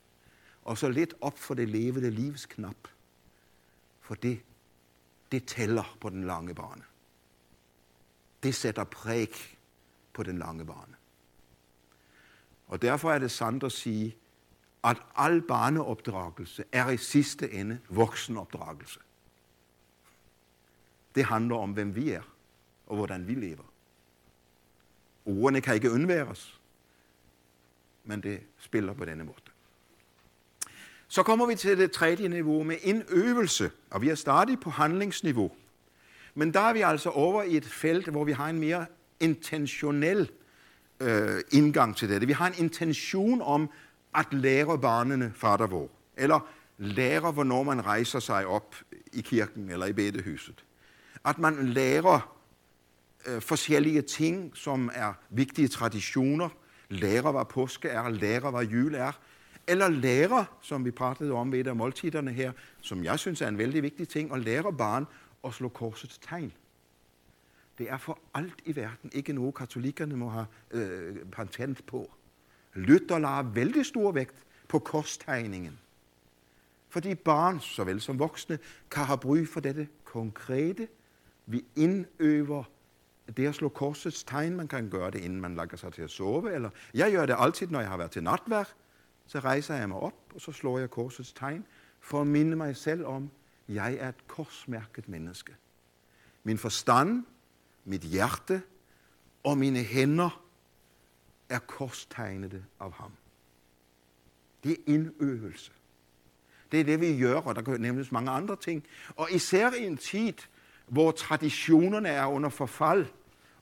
og 0.63 0.77
så 0.77 0.89
lidt 0.89 1.13
op 1.21 1.39
for 1.39 1.53
det 1.53 1.69
levende 1.69 2.09
livs 2.09 2.45
knap. 2.45 2.87
For 3.99 4.15
det, 4.15 4.41
det 5.31 5.45
tæller 5.45 5.97
på 6.01 6.09
den 6.09 6.23
lange 6.23 6.55
bane. 6.55 6.83
Det 8.43 8.55
sætter 8.55 8.83
præg 8.83 9.57
på 10.13 10.23
den 10.23 10.37
lange 10.37 10.65
bane. 10.65 10.95
Og 12.67 12.81
derfor 12.81 13.11
er 13.11 13.19
det 13.19 13.31
sandt 13.31 13.63
at 13.63 13.71
sige, 13.71 14.15
at 14.83 14.97
al 15.15 15.41
barneopdragelse 15.41 16.63
er 16.71 16.89
i 16.89 16.97
sidste 16.97 17.51
ende 17.51 17.79
voksenopdragelse. 17.89 18.99
Det 21.15 21.25
handler 21.25 21.55
om, 21.55 21.71
hvem 21.71 21.95
vi 21.95 22.11
er, 22.11 22.21
og 22.87 22.95
hvordan 22.95 23.27
vi 23.27 23.33
lever. 23.33 23.70
Ordene 25.31 25.61
kan 25.61 25.75
ikke 25.75 25.91
undværes, 25.91 26.59
men 28.03 28.23
det 28.23 28.39
spiller 28.57 28.93
på 28.93 29.05
denne 29.05 29.23
måde. 29.23 29.37
Så 31.07 31.23
kommer 31.23 31.45
vi 31.45 31.55
til 31.55 31.77
det 31.77 31.91
tredje 31.91 32.27
niveau 32.27 32.63
med 32.63 32.75
en 32.81 33.03
øvelse, 33.09 33.71
og 33.89 34.01
vi 34.01 34.09
er 34.09 34.15
stadig 34.15 34.59
på 34.59 34.69
handlingsniveau. 34.69 35.51
Men 36.35 36.53
der 36.53 36.59
er 36.59 36.73
vi 36.73 36.81
altså 36.81 37.09
over 37.09 37.43
i 37.43 37.57
et 37.57 37.65
felt, 37.65 38.07
hvor 38.07 38.23
vi 38.23 38.31
har 38.31 38.49
en 38.49 38.59
mere 38.59 38.85
intentionel 39.19 40.31
øh, 40.99 41.41
indgang 41.51 41.97
til 41.97 42.09
det. 42.09 42.27
Vi 42.27 42.33
har 42.33 42.47
en 42.47 42.53
intention 42.57 43.41
om 43.41 43.69
at 44.15 44.33
lære 44.33 44.79
barnene 44.79 45.31
fader 45.35 45.67
vor, 45.67 45.89
eller 46.17 46.47
lære, 46.77 47.31
hvornår 47.31 47.63
man 47.63 47.85
rejser 47.85 48.19
sig 48.19 48.45
op 48.45 48.75
i 49.13 49.21
kirken 49.21 49.69
eller 49.69 49.85
i 49.85 49.93
bedehuset. 49.93 50.63
At 51.25 51.39
man 51.39 51.67
lærer 51.67 52.40
øh, 53.27 53.41
forskellige 53.41 54.01
ting, 54.01 54.57
som 54.57 54.89
er 54.93 55.13
vigtige 55.29 55.67
traditioner, 55.67 56.49
lærer, 56.89 57.31
hvad 57.31 57.45
påske 57.45 57.87
er, 57.89 58.09
lærer, 58.09 58.51
hvad 58.51 58.63
jul 58.63 58.95
er, 58.95 59.11
eller 59.67 59.89
lærer, 59.89 60.45
som 60.61 60.85
vi 60.85 60.91
pratede 60.91 61.31
om 61.31 61.51
ved 61.51 61.59
et 61.59 61.67
af 61.67 61.75
måltiderne 61.75 62.31
her, 62.31 62.51
som 62.81 63.03
jeg 63.03 63.19
synes 63.19 63.41
er 63.41 63.47
en 63.47 63.57
vældig 63.57 63.83
vigtig 63.83 64.07
ting, 64.07 64.33
at 64.33 64.39
lære 64.39 64.73
barn 64.73 65.05
at 65.43 65.53
slå 65.53 65.69
korsets 65.69 66.17
tegn. 66.17 66.53
Det 67.77 67.89
er 67.89 67.97
for 67.97 68.19
alt 68.33 68.61
i 68.65 68.75
verden 68.75 69.11
ikke 69.13 69.33
noget, 69.33 69.55
katolikkerne 69.55 70.15
må 70.17 70.29
have 70.29 70.45
øh, 70.71 71.15
patent 71.31 71.85
på. 71.85 72.11
Luther 72.73 73.19
lader 73.19 73.41
vældig 73.43 73.85
stor 73.85 74.11
vægt 74.11 74.35
på 74.67 74.79
korstegningen. 74.79 75.79
Fordi 76.89 77.15
barn, 77.15 77.59
såvel 77.59 78.01
som 78.01 78.19
voksne, 78.19 78.59
kan 78.91 79.05
have 79.05 79.17
brug 79.17 79.47
for 79.47 79.59
dette 79.59 79.87
konkrete. 80.03 80.87
Vi 81.45 81.65
indøver 81.75 82.63
det 83.37 83.47
at 83.47 83.55
slå 83.55 83.69
korsets 83.69 84.23
tegn. 84.23 84.55
Man 84.55 84.67
kan 84.67 84.89
gøre 84.89 85.11
det, 85.11 85.19
inden 85.19 85.41
man 85.41 85.55
lægger 85.55 85.77
sig 85.77 85.93
til 85.93 86.01
at 86.01 86.09
sove. 86.09 86.53
Eller 86.53 86.69
jeg 86.93 87.11
gør 87.11 87.25
det 87.25 87.35
altid, 87.39 87.67
når 87.67 87.79
jeg 87.79 87.89
har 87.89 87.97
været 87.97 88.11
til 88.11 88.23
natvær. 88.23 88.63
Så 89.25 89.39
rejser 89.39 89.75
jeg 89.75 89.89
mig 89.89 89.97
op, 89.97 90.13
og 90.35 90.41
så 90.41 90.51
slår 90.51 90.79
jeg 90.79 90.89
korsets 90.89 91.33
tegn, 91.33 91.65
for 91.99 92.21
at 92.21 92.27
minde 92.27 92.55
mig 92.55 92.75
selv 92.75 93.05
om, 93.05 93.29
at 93.67 93.75
jeg 93.75 93.93
er 93.93 94.09
et 94.09 94.27
korsmærket 94.27 95.09
menneske. 95.09 95.55
Min 96.43 96.57
forstand, 96.57 97.25
mit 97.85 98.01
hjerte 98.01 98.61
og 99.43 99.57
mine 99.57 99.79
hænder 99.79 100.43
er 101.49 101.59
korstegnede 101.59 102.63
af 102.79 102.91
ham. 102.91 103.11
Det 104.63 104.71
er 104.71 104.75
indøvelse. 104.87 105.71
Det 106.71 106.79
er 106.79 106.83
det, 106.83 107.01
vi 107.01 107.19
gør, 107.19 107.35
og 107.35 107.55
der 107.55 107.61
kan 107.61 107.81
nævnes 107.81 108.11
mange 108.11 108.31
andre 108.31 108.55
ting. 108.55 108.83
Og 109.15 109.31
især 109.31 109.71
i 109.71 109.85
en 109.85 109.97
tid, 109.97 110.33
hvor 110.87 111.11
traditionerne 111.11 112.09
er 112.09 112.25
under 112.25 112.49
forfald, 112.49 113.05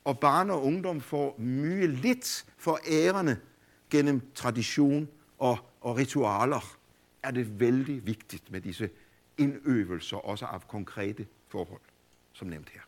og 0.03 0.19
barn 0.19 0.49
og 0.49 0.63
ungdom 0.63 1.01
får 1.01 1.35
mye 1.39 1.87
lidt 1.87 2.45
for 2.57 2.79
ærerne 2.87 3.39
gennem 3.89 4.31
tradition 4.35 5.07
og, 5.37 5.57
og 5.81 5.97
ritualer, 5.97 6.77
er 7.23 7.31
det 7.31 7.59
vældig 7.59 8.05
vigtigt 8.05 8.51
med 8.51 8.61
disse 8.61 8.89
indøvelser, 9.37 10.17
også 10.17 10.45
af 10.45 10.67
konkrete 10.67 11.27
forhold, 11.47 11.81
som 12.33 12.47
nævnt 12.47 12.69
her. 12.69 12.81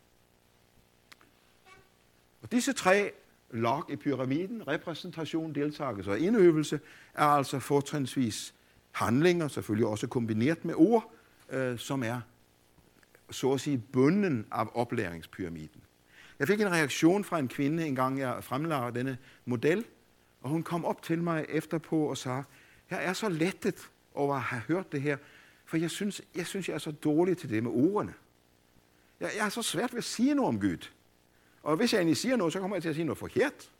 Og 2.41 2.51
disse 2.51 2.73
tre 2.73 3.11
lag 3.51 3.81
i 3.89 3.95
pyramiden, 3.95 4.67
repræsentation, 4.67 5.55
deltagelse 5.55 6.11
og 6.11 6.19
indøvelse, 6.19 6.79
er 7.13 7.25
altså 7.25 7.59
fortrinsvis 7.59 8.53
handlinger, 8.91 9.47
selvfølgelig 9.47 9.87
også 9.87 10.07
kombineret 10.07 10.65
med 10.65 10.73
ord, 10.77 11.11
øh, 11.49 11.79
som 11.79 12.03
er 12.03 12.21
så 13.31 13.53
at 13.53 13.61
sige 13.61 13.77
bunden 13.77 14.45
af 14.51 14.67
oplæringspyramiden. 14.73 15.81
Jeg 16.41 16.47
fik 16.47 16.61
en 16.61 16.71
reaktion 16.71 17.23
fra 17.23 17.39
en 17.39 17.47
kvinde, 17.47 17.87
en 17.87 17.95
gang 17.95 18.19
jeg 18.19 18.43
fremlagde 18.43 18.99
denne 18.99 19.17
model, 19.45 19.85
og 20.41 20.49
hun 20.49 20.63
kom 20.63 20.85
op 20.85 21.01
til 21.01 21.23
mig 21.23 21.45
efterpå 21.49 22.05
og 22.05 22.17
sagde, 22.17 22.43
jeg 22.89 23.05
er 23.05 23.13
så 23.13 23.29
lettet 23.29 23.89
over 24.13 24.35
at 24.35 24.41
have 24.41 24.61
hørt 24.67 24.91
det 24.91 25.01
her, 25.01 25.17
for 25.65 25.77
jeg 25.77 25.91
synes, 25.91 26.21
jeg 26.35 26.47
synes, 26.47 26.69
jeg 26.69 26.73
er 26.73 26.79
så 26.79 26.91
dårlig 26.91 27.37
til 27.37 27.49
det 27.49 27.63
med 27.63 27.71
ordene. 27.71 28.13
Jeg, 29.19 29.31
jeg 29.37 29.45
er 29.45 29.49
så 29.49 29.61
svært 29.61 29.93
ved 29.93 29.97
at 29.97 30.03
sige 30.03 30.35
noget 30.35 30.47
om 30.47 30.59
Gud. 30.59 30.89
Og 31.63 31.75
hvis 31.75 31.93
jeg 31.93 31.99
egentlig 31.99 32.17
siger 32.17 32.35
noget, 32.35 32.53
så 32.53 32.59
kommer 32.59 32.75
jeg 32.75 32.81
til 32.81 32.89
at 32.89 32.95
sige 32.95 33.05
noget 33.05 33.17
forkert. 33.17 33.71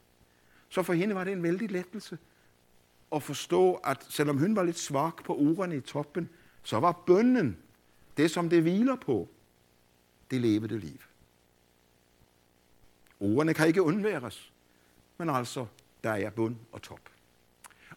Så 0.70 0.84
for 0.84 0.94
hende 0.94 1.16
var 1.16 1.24
det 1.24 1.34
en 1.34 1.44
vældig 1.44 1.72
lettelse 1.72 2.18
at 3.12 3.24
forstå, 3.24 3.74
at 3.74 4.06
selvom 4.10 4.38
hun 4.38 4.56
var 4.56 4.64
lidt 4.64 4.80
svag 4.80 5.12
på 5.26 5.38
ordene 5.38 5.78
i 5.78 5.82
toppen, 5.82 6.30
så 6.64 6.80
var 6.80 6.92
bønnen 6.92 7.58
det, 8.18 8.32
som 8.32 8.50
det 8.50 8.62
hviler 8.62 8.96
på, 8.96 9.30
det 10.32 10.42
levede 10.42 10.80
liv. 10.80 11.00
Ordene 13.22 13.54
kan 13.54 13.68
ikke 13.68 13.82
undværes, 13.84 14.52
men 15.18 15.30
altså, 15.30 15.66
der 16.04 16.12
er 16.12 16.30
bund 16.30 16.56
og 16.72 16.82
top. 16.82 17.00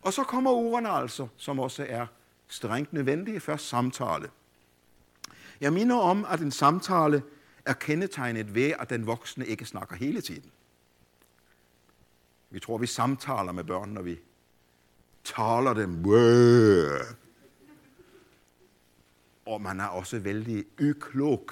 Og 0.03 0.13
så 0.13 0.25
kommer 0.25 0.51
ordene 0.51 0.91
altså, 0.91 1.29
som 1.37 1.59
også 1.59 1.87
er 1.89 2.07
strengt 2.49 2.93
nødvendige, 2.93 3.41
først 3.41 3.69
samtale. 3.69 4.31
Jeg 5.61 5.73
minder 5.73 5.97
om, 5.97 6.27
at 6.29 6.41
en 6.41 6.51
samtale 6.51 7.23
er 7.65 7.73
kendetegnet 7.73 8.55
ved, 8.55 8.73
at 8.79 8.91
den 8.91 9.07
voksne 9.07 9.47
ikke 9.47 9.65
snakker 9.65 9.97
hele 9.97 10.21
tiden. 10.21 10.51
Vi 12.51 12.61
tror, 12.61 12.79
vi 12.79 12.87
samtaler 12.87 13.53
med 13.53 13.65
børn, 13.65 13.89
når 13.89 14.03
vi 14.03 14.19
taler 15.25 15.75
dem. 15.75 16.05
Og 19.47 19.61
man 19.61 19.81
er 19.81 19.87
også 19.87 20.19
vældig 20.19 20.65
uklog, 20.83 21.51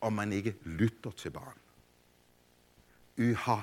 om 0.00 0.12
man 0.12 0.32
ikke 0.32 0.54
lytter 0.64 1.10
til 1.10 1.30
barn. 1.30 1.61
Uha, 3.18 3.60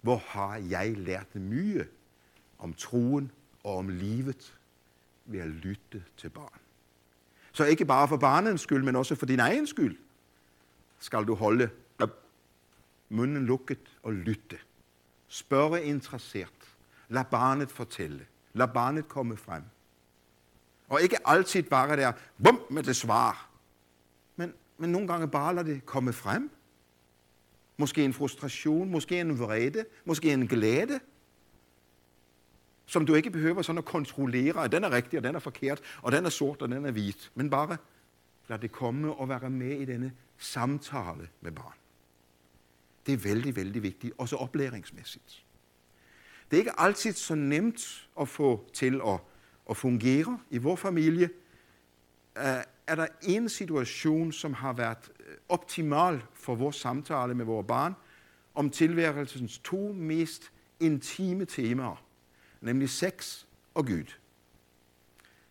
hvor 0.00 0.22
har 0.26 0.56
jeg 0.56 0.96
lært 0.96 1.34
mye 1.34 1.86
om 2.58 2.74
troen 2.74 3.30
og 3.64 3.76
om 3.76 3.88
livet 3.88 4.54
ved 5.24 5.40
at 5.40 5.48
lytte 5.48 6.04
til 6.16 6.30
barn. 6.30 6.60
Så 7.52 7.64
ikke 7.64 7.84
bare 7.84 8.08
for 8.08 8.16
barnens 8.16 8.60
skyld, 8.60 8.82
men 8.82 8.96
også 8.96 9.14
for 9.14 9.26
din 9.26 9.40
egen 9.40 9.66
skyld 9.66 9.96
skal 10.98 11.24
du 11.24 11.34
holde 11.34 11.70
munden 13.08 13.46
lukket 13.46 13.98
og 14.02 14.12
lytte. 14.12 14.58
Spørge 15.28 15.84
interesseret. 15.84 16.76
Lad 17.08 17.24
barnet 17.24 17.70
fortælle. 17.70 18.26
Lad 18.52 18.68
barnet 18.68 19.08
komme 19.08 19.36
frem. 19.36 19.62
Og 20.88 21.02
ikke 21.02 21.16
altid 21.24 21.62
bare 21.62 21.96
der, 21.96 22.12
bum, 22.44 22.60
med 22.70 22.82
det 22.82 22.96
svar. 22.96 23.48
Men, 24.36 24.54
men 24.78 24.92
nogle 24.92 25.08
gange 25.08 25.28
bare 25.28 25.54
lad 25.54 25.64
det 25.64 25.86
komme 25.86 26.12
frem. 26.12 26.50
Måske 27.80 28.04
en 28.04 28.12
frustration, 28.12 28.90
måske 28.90 29.20
en 29.20 29.38
vrede, 29.38 29.84
måske 30.04 30.32
en 30.32 30.48
glæde, 30.48 31.00
som 32.86 33.06
du 33.06 33.14
ikke 33.14 33.30
behøver 33.30 33.62
sådan 33.62 33.78
at 33.78 33.84
kontrollere, 33.84 34.64
at 34.64 34.72
den 34.72 34.84
er 34.84 34.90
rigtig, 34.90 35.18
og 35.18 35.24
den 35.24 35.34
er 35.34 35.38
forkert, 35.38 35.80
og 36.02 36.12
den 36.12 36.26
er 36.26 36.30
sort, 36.30 36.62
og 36.62 36.68
den 36.68 36.84
er 36.84 36.90
hvid. 36.90 37.12
Men 37.34 37.50
bare 37.50 37.76
lad 38.48 38.58
det 38.58 38.72
komme 38.72 39.14
og 39.14 39.28
være 39.28 39.50
med 39.50 39.80
i 39.80 39.84
denne 39.84 40.12
samtale 40.38 41.28
med 41.40 41.52
barn. 41.52 41.74
Det 43.06 43.14
er 43.14 43.18
vældig, 43.18 43.56
vældig 43.56 43.82
vigtigt, 43.82 44.14
også 44.18 44.36
oplæringsmæssigt. 44.36 45.44
Det 46.50 46.56
er 46.56 46.60
ikke 46.60 46.80
altid 46.80 47.12
så 47.12 47.34
nemt 47.34 48.08
at 48.20 48.28
få 48.28 48.70
til 48.72 49.00
at, 49.06 49.20
at 49.70 49.76
fungere. 49.76 50.40
I 50.50 50.58
vores 50.58 50.80
familie 50.80 51.30
øh, 52.38 52.44
er 52.86 52.94
der 52.94 53.06
en 53.22 53.48
situation, 53.48 54.32
som 54.32 54.54
har 54.54 54.72
været 54.72 55.10
optimal 55.48 56.22
for 56.34 56.54
vores 56.54 56.76
samtale 56.76 57.34
med 57.34 57.44
vores 57.44 57.66
barn, 57.66 57.94
om 58.54 58.70
tilværelsens 58.70 59.58
to 59.58 59.92
mest 59.92 60.52
intime 60.80 61.44
temaer, 61.44 62.04
nemlig 62.60 62.90
sex 62.90 63.44
og 63.74 63.86
Gud. 63.86 64.04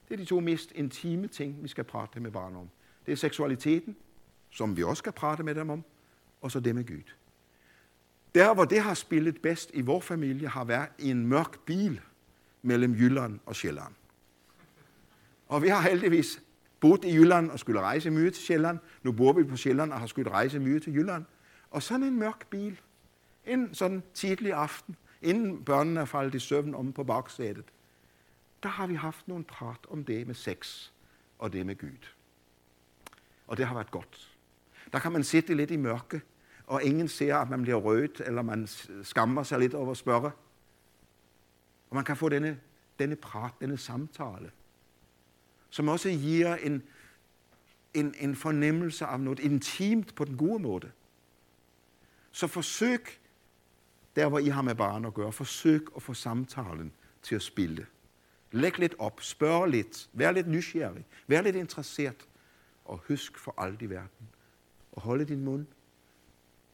Det 0.08 0.14
er 0.14 0.18
de 0.18 0.26
to 0.26 0.40
mest 0.40 0.72
intime 0.72 1.28
ting, 1.28 1.64
vi 1.64 1.68
skal 1.68 1.84
prate 1.84 2.20
med 2.20 2.32
barn 2.32 2.56
om. 2.56 2.70
Det 3.06 3.12
er 3.12 3.16
seksualiteten, 3.16 3.96
som 4.50 4.78
vi 4.78 4.84
også 4.84 5.00
skal 5.00 5.12
prate 5.12 5.44
med 5.44 5.56
dem 5.56 5.70
om, 5.70 5.84
og 6.42 6.52
så 6.52 6.60
det 6.60 6.76
med 6.76 6.88
Gud. 6.88 7.04
Der, 8.36 8.54
hvor 8.54 8.66
det 8.66 8.80
har 8.80 8.94
spillet 8.94 9.42
bedst 9.42 9.72
i 9.74 9.82
vores 9.82 10.06
familie, 10.06 10.48
har 10.48 10.64
været 10.64 10.90
i 11.00 11.10
en 11.10 11.28
mørk 11.28 11.60
bil 11.60 12.02
mellem 12.62 12.94
Jylland 12.94 13.40
og 13.46 13.56
Sjælland. 13.56 13.94
Og 15.48 15.62
vi 15.62 15.68
har 15.68 15.82
heldigvis 15.82 16.42
boet 16.80 17.06
i 17.06 17.16
Jylland 17.16 17.52
og 17.52 17.60
skulle 17.60 17.82
rejse 17.82 18.10
mye 18.10 18.30
til 18.30 18.44
Sjælland. 18.44 18.80
Nu 19.04 19.12
bor 19.12 19.34
vi 19.34 19.44
på 19.44 19.56
Sjælland 19.56 19.94
og 19.94 20.00
har 20.00 20.08
skulle 20.08 20.32
rejse 20.32 20.60
mye 20.60 20.80
til 20.80 20.96
Jylland. 20.96 21.26
Og 21.72 21.84
sådan 21.84 22.04
en 22.04 22.20
mørk 22.20 22.48
bil, 22.50 22.80
en 23.46 23.74
sådan 23.74 24.04
tidlig 24.14 24.54
aften, 24.54 24.96
inden 25.22 25.64
børnene 25.64 26.00
er 26.00 26.06
faldet 26.06 26.36
i 26.36 26.40
søvn 26.40 26.76
om 26.76 26.94
på 26.94 27.04
bagsædet, 27.04 27.66
der 28.64 28.70
har 28.70 28.88
vi 28.88 28.96
haft 28.96 29.28
nogle 29.28 29.44
prat 29.44 29.88
om 29.90 30.04
det 30.04 30.28
med 30.28 30.36
sex 30.36 30.92
og 31.40 31.54
det 31.54 31.66
med 31.66 31.78
Gud. 31.78 32.08
Og 33.48 33.58
det 33.58 33.66
har 33.66 33.74
været 33.74 33.92
godt. 33.92 34.38
Der 34.94 35.00
kan 35.00 35.12
man 35.12 35.24
sidde 35.24 35.56
lidt 35.56 35.72
i 35.72 35.76
mørke, 35.76 36.22
og 36.68 36.84
ingen 36.84 37.08
ser, 37.08 37.36
at 37.36 37.50
man 37.50 37.62
bliver 37.62 37.78
rødt, 37.78 38.22
eller 38.26 38.42
man 38.42 38.68
skammer 39.04 39.44
sig 39.44 39.60
lidt 39.60 39.74
over 39.74 39.92
at 39.92 39.98
spørge. 39.98 40.32
Og 41.90 41.96
man 41.96 42.04
kan 42.04 42.18
få 42.18 42.30
denne, 42.30 42.60
denne 43.00 43.16
prat, 43.16 43.52
denne 43.62 43.78
samtale, 43.78 44.52
som 45.70 45.88
også 45.88 46.10
giver 46.10 46.56
en, 46.56 46.84
en, 47.94 48.16
en 48.20 48.36
fornemmelse 48.36 49.06
af 49.06 49.20
noget 49.20 49.40
intimt 49.40 50.16
på 50.16 50.26
den 50.26 50.38
gode 50.38 50.60
måde. 50.60 50.92
Så 52.32 52.48
forsøg, 52.48 53.02
der 54.16 54.30
hvor 54.30 54.40
I 54.40 54.48
har 54.48 54.62
med 54.62 54.76
barn 54.76 55.06
at 55.06 55.14
gøre, 55.14 55.32
forsøg 55.32 55.88
at 55.96 56.02
få 56.02 56.14
samtalen 56.14 56.92
til 57.22 57.36
at 57.36 57.42
spille. 57.42 57.86
Læg 58.52 58.80
lidt 58.80 58.96
op, 59.00 59.22
spørg 59.22 59.68
lidt, 59.68 60.10
vær 60.14 60.32
lidt 60.32 60.48
nysgerrig, 60.48 61.06
vær 61.28 61.42
lidt 61.42 61.56
interesseret, 61.56 62.28
og 62.86 63.02
husk 63.08 63.38
for 63.38 63.54
alt 63.58 63.82
i 63.82 63.90
verden 63.90 64.28
at 64.96 65.02
holde 65.02 65.26
din 65.26 65.44
mund 65.44 65.66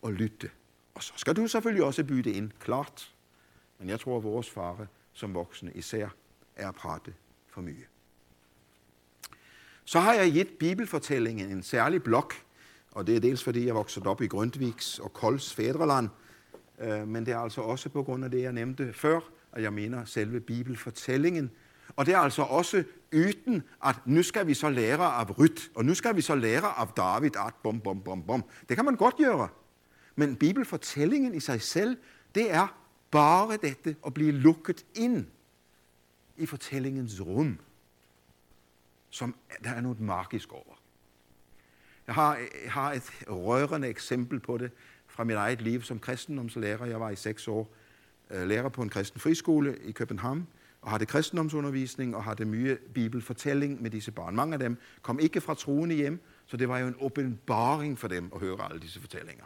og 0.01 0.13
lytte. 0.13 0.51
Og 0.95 1.03
så 1.03 1.13
skal 1.15 1.35
du 1.35 1.47
selvfølgelig 1.47 1.83
også 1.83 2.03
byde 2.03 2.31
ind, 2.31 2.51
klart. 2.59 3.13
Men 3.79 3.89
jeg 3.89 3.99
tror, 3.99 4.17
at 4.17 4.23
vores 4.23 4.49
fare 4.49 4.87
som 5.13 5.33
voksne 5.33 5.71
især 5.73 6.09
er 6.55 6.69
at 6.69 6.75
prate 6.75 7.13
for 7.47 7.61
mye. 7.61 7.85
Så 9.85 9.99
har 9.99 10.13
jeg 10.13 10.31
givet 10.31 10.49
bibelfortællingen 10.59 11.51
en 11.51 11.63
særlig 11.63 12.03
blok, 12.03 12.33
og 12.91 13.07
det 13.07 13.15
er 13.15 13.19
dels 13.19 13.43
fordi 13.43 13.65
jeg 13.65 13.75
voksede 13.75 14.05
op 14.07 14.21
i 14.21 14.27
Grundviks 14.27 14.99
og 14.99 15.13
Kols 15.13 15.53
fædreland, 15.53 16.09
øh, 16.79 17.07
men 17.07 17.25
det 17.25 17.33
er 17.33 17.37
altså 17.37 17.61
også 17.61 17.89
på 17.89 18.03
grund 18.03 18.25
af 18.25 18.31
det, 18.31 18.41
jeg 18.41 18.53
nævnte 18.53 18.93
før, 18.93 19.19
at 19.51 19.63
jeg 19.63 19.73
mener 19.73 20.05
selve 20.05 20.39
bibelfortællingen. 20.39 21.51
Og 21.95 22.05
det 22.05 22.13
er 22.13 22.17
altså 22.17 22.41
også 22.41 22.83
yten, 23.13 23.63
at 23.85 23.95
nu 24.05 24.23
skal 24.23 24.47
vi 24.47 24.53
så 24.53 24.69
lære 24.69 25.05
af 25.05 25.39
Ryt, 25.39 25.71
og 25.75 25.85
nu 25.85 25.93
skal 25.93 26.15
vi 26.15 26.21
så 26.21 26.35
lære 26.35 26.79
af 26.79 26.87
David, 26.87 27.35
at 27.35 27.53
bom, 27.63 27.79
bom, 27.79 28.01
bom, 28.01 28.23
bom. 28.23 28.43
Det 28.69 28.77
kan 28.77 28.85
man 28.85 28.95
godt 28.95 29.17
gøre. 29.17 29.47
Men 30.15 30.35
bibelfortællingen 30.35 31.35
i 31.35 31.39
sig 31.39 31.61
selv, 31.61 31.97
det 32.35 32.51
er 32.51 32.77
bare 33.11 33.57
dette 33.61 33.95
at 34.05 34.13
blive 34.13 34.31
lukket 34.31 34.85
ind 34.95 35.25
i 36.37 36.45
fortællingens 36.45 37.21
rum 37.21 37.59
som 39.13 39.35
der 39.63 39.69
er 39.69 39.81
noget 39.81 39.99
magisk 39.99 40.53
over. 40.53 40.79
Jeg 42.07 42.15
har, 42.15 42.35
jeg 42.35 42.71
har 42.71 42.91
et 42.91 43.11
rørende 43.29 43.87
eksempel 43.87 44.39
på 44.39 44.57
det 44.57 44.71
fra 45.07 45.23
mit 45.23 45.35
eget 45.35 45.61
liv 45.61 45.81
som 45.81 45.99
kristendomslærer. 45.99 46.85
Jeg 46.85 46.99
var 46.99 47.09
i 47.09 47.15
seks 47.15 47.47
år 47.47 47.73
øh, 48.29 48.47
lærer 48.47 48.69
på 48.69 48.81
en 48.81 48.89
kristen 48.89 49.19
friskole 49.19 49.77
i 49.83 49.91
København, 49.91 50.47
og 50.81 50.89
har 50.91 50.97
det 50.97 51.07
kristendomsundervisning 51.07 52.15
og 52.15 52.23
har 52.23 52.33
det 52.33 52.47
mye 52.47 52.77
bibelfortælling 52.93 53.81
med 53.81 53.91
disse 53.91 54.11
barn. 54.11 54.35
Mange 54.35 54.53
af 54.53 54.59
dem 54.59 54.77
kom 55.01 55.19
ikke 55.19 55.41
fra 55.41 55.55
troende 55.55 55.95
hjem, 55.95 56.21
så 56.45 56.57
det 56.57 56.69
var 56.69 56.79
jo 56.79 56.87
en 56.87 56.95
åbenbaring 56.99 57.99
for 57.99 58.07
dem 58.07 58.31
at 58.35 58.39
høre 58.39 58.65
alle 58.69 58.79
disse 58.79 58.99
fortællinger. 58.99 59.45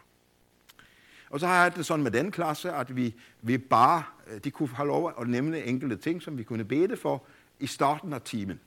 Og 1.30 1.40
så 1.40 1.48
har 1.48 1.64
jeg 1.64 1.76
det 1.76 1.86
sådan 1.86 2.04
med 2.04 2.12
den 2.12 2.32
klasse, 2.32 2.72
at 2.72 2.96
vi, 2.96 3.16
vi 3.42 3.58
bare, 3.58 4.04
øh, 4.28 4.40
de 4.44 4.52
kunne 4.52 4.70
have 4.70 4.88
lov 4.88 5.14
at 5.22 5.28
nævne 5.28 5.64
enkelte 5.64 5.98
ting, 5.98 6.22
som 6.22 6.38
vi 6.38 6.44
kunne 6.44 6.66
bede 6.66 6.98
for 6.98 7.24
i 7.60 7.68
starten 7.68 8.14
af 8.14 8.22
timen. 8.22 8.60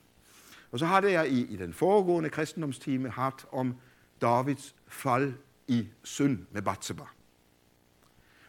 Og 0.71 0.79
så 0.79 0.85
har 0.85 1.01
det 1.01 1.11
jeg 1.11 1.29
i, 1.29 1.45
i 1.45 1.55
den 1.55 1.73
foregående 1.73 2.29
kristendomstime 2.29 3.09
haft 3.09 3.45
om 3.51 3.75
Davids 4.21 4.75
fald 4.87 5.33
i 5.67 5.87
synd 6.03 6.45
med 6.51 6.61
Batseba. 6.61 7.03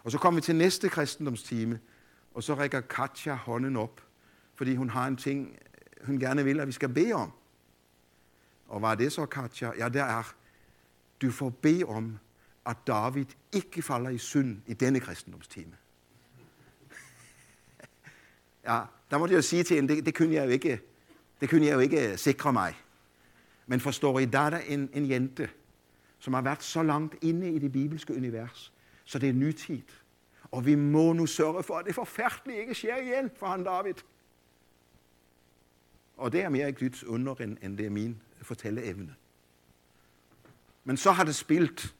Og 0.04 0.12
så 0.12 0.18
kommer 0.18 0.40
vi 0.40 0.44
til 0.44 0.56
næste 0.56 0.88
kristendomstime, 0.88 1.80
og 2.34 2.42
så 2.42 2.54
rækker 2.54 2.80
Katja 2.80 3.34
hånden 3.34 3.76
op, 3.76 4.00
fordi 4.54 4.74
hun 4.74 4.90
har 4.90 5.06
en 5.06 5.16
ting, 5.16 5.58
hun 6.04 6.18
gerne 6.18 6.44
vil, 6.44 6.60
at 6.60 6.66
vi 6.66 6.72
skal 6.72 6.88
bede 6.88 7.12
om. 7.12 7.32
Og 8.68 8.78
hvad 8.78 8.90
er 8.90 8.94
det 8.94 9.12
så, 9.12 9.26
Katja? 9.26 9.72
Ja, 9.78 9.88
det 9.88 10.00
er, 10.00 10.34
du 11.22 11.30
får 11.30 11.50
bede 11.50 11.84
om, 11.84 12.18
at 12.66 12.76
David 12.86 13.26
ikke 13.52 13.82
falder 13.82 14.10
i 14.10 14.18
synd 14.18 14.60
i 14.66 14.74
denne 14.74 15.00
kristendomstime. 15.00 15.76
ja, 18.68 18.80
der 19.10 19.18
måtte 19.18 19.34
jeg 19.34 19.44
sige 19.44 19.62
til 19.62 19.76
hende, 19.76 19.96
det, 19.96 20.06
det 20.06 20.14
kunne 20.14 20.34
jeg 20.34 20.44
jo 20.44 20.50
ikke 20.50 20.91
det 21.42 21.50
kunne 21.50 21.66
jeg 21.66 21.74
jo 21.74 21.78
ikke 21.78 22.10
øh, 22.10 22.18
sikre 22.18 22.52
mig. 22.52 22.74
Men 23.66 23.80
forstår 23.80 24.18
I, 24.18 24.24
der 24.24 24.38
er 24.38 24.50
der 24.50 24.58
en, 24.58 24.90
en 24.92 25.10
jente, 25.10 25.50
som 26.18 26.34
har 26.34 26.42
været 26.42 26.62
så 26.62 26.82
langt 26.82 27.14
inde 27.22 27.52
i 27.52 27.58
det 27.58 27.72
bibelske 27.72 28.16
univers, 28.16 28.72
så 29.04 29.18
det 29.18 29.28
er 29.28 29.32
nytid. 29.32 29.82
Og 30.50 30.66
vi 30.66 30.74
må 30.74 31.12
nu 31.12 31.26
sørge 31.26 31.62
for, 31.62 31.74
at 31.74 31.86
det 31.86 31.94
forfærdelige 31.94 32.60
ikke 32.60 32.74
sker 32.74 32.96
igen 32.96 33.30
for 33.36 33.46
han 33.46 33.64
David. 33.64 33.94
Og 36.16 36.32
det 36.32 36.42
er 36.42 36.48
mere 36.48 36.72
Guds 36.72 37.04
under, 37.04 37.34
end, 37.34 37.56
end 37.62 37.78
det 37.78 37.86
er 37.86 37.90
min 37.90 38.20
fortælleevne. 38.42 39.14
Men 40.84 40.96
så 40.96 41.10
har 41.12 41.24
det 41.24 41.34
spilt. 41.34 41.94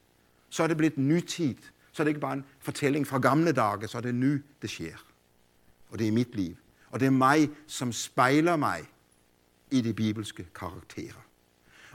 Så 0.49 0.63
er 0.63 0.67
det 0.67 0.77
blevet 0.77 0.99
nytid. 0.99 1.57
Så 1.93 2.03
er 2.03 2.05
det 2.05 2.11
ikke 2.11 2.21
bare 2.21 2.33
en 2.33 2.45
fortælling 2.59 3.07
fra 3.07 3.19
gamle 3.19 3.53
dage, 3.53 3.89
så 3.89 3.99
er 3.99 4.03
det 4.03 4.15
nu, 4.15 4.39
det 4.63 4.71
sker. 4.71 4.97
Og 5.91 5.99
det 5.99 6.09
er 6.09 6.13
mit 6.13 6.35
liv. 6.35 6.57
Og 6.91 7.01
det 7.01 7.07
er 7.07 7.11
mig, 7.11 7.51
som 7.67 7.93
spejler 7.93 8.57
mig 8.57 8.92
i 9.73 9.81
de 9.81 9.95
bibelske 9.95 10.47
karakterer. 10.55 11.27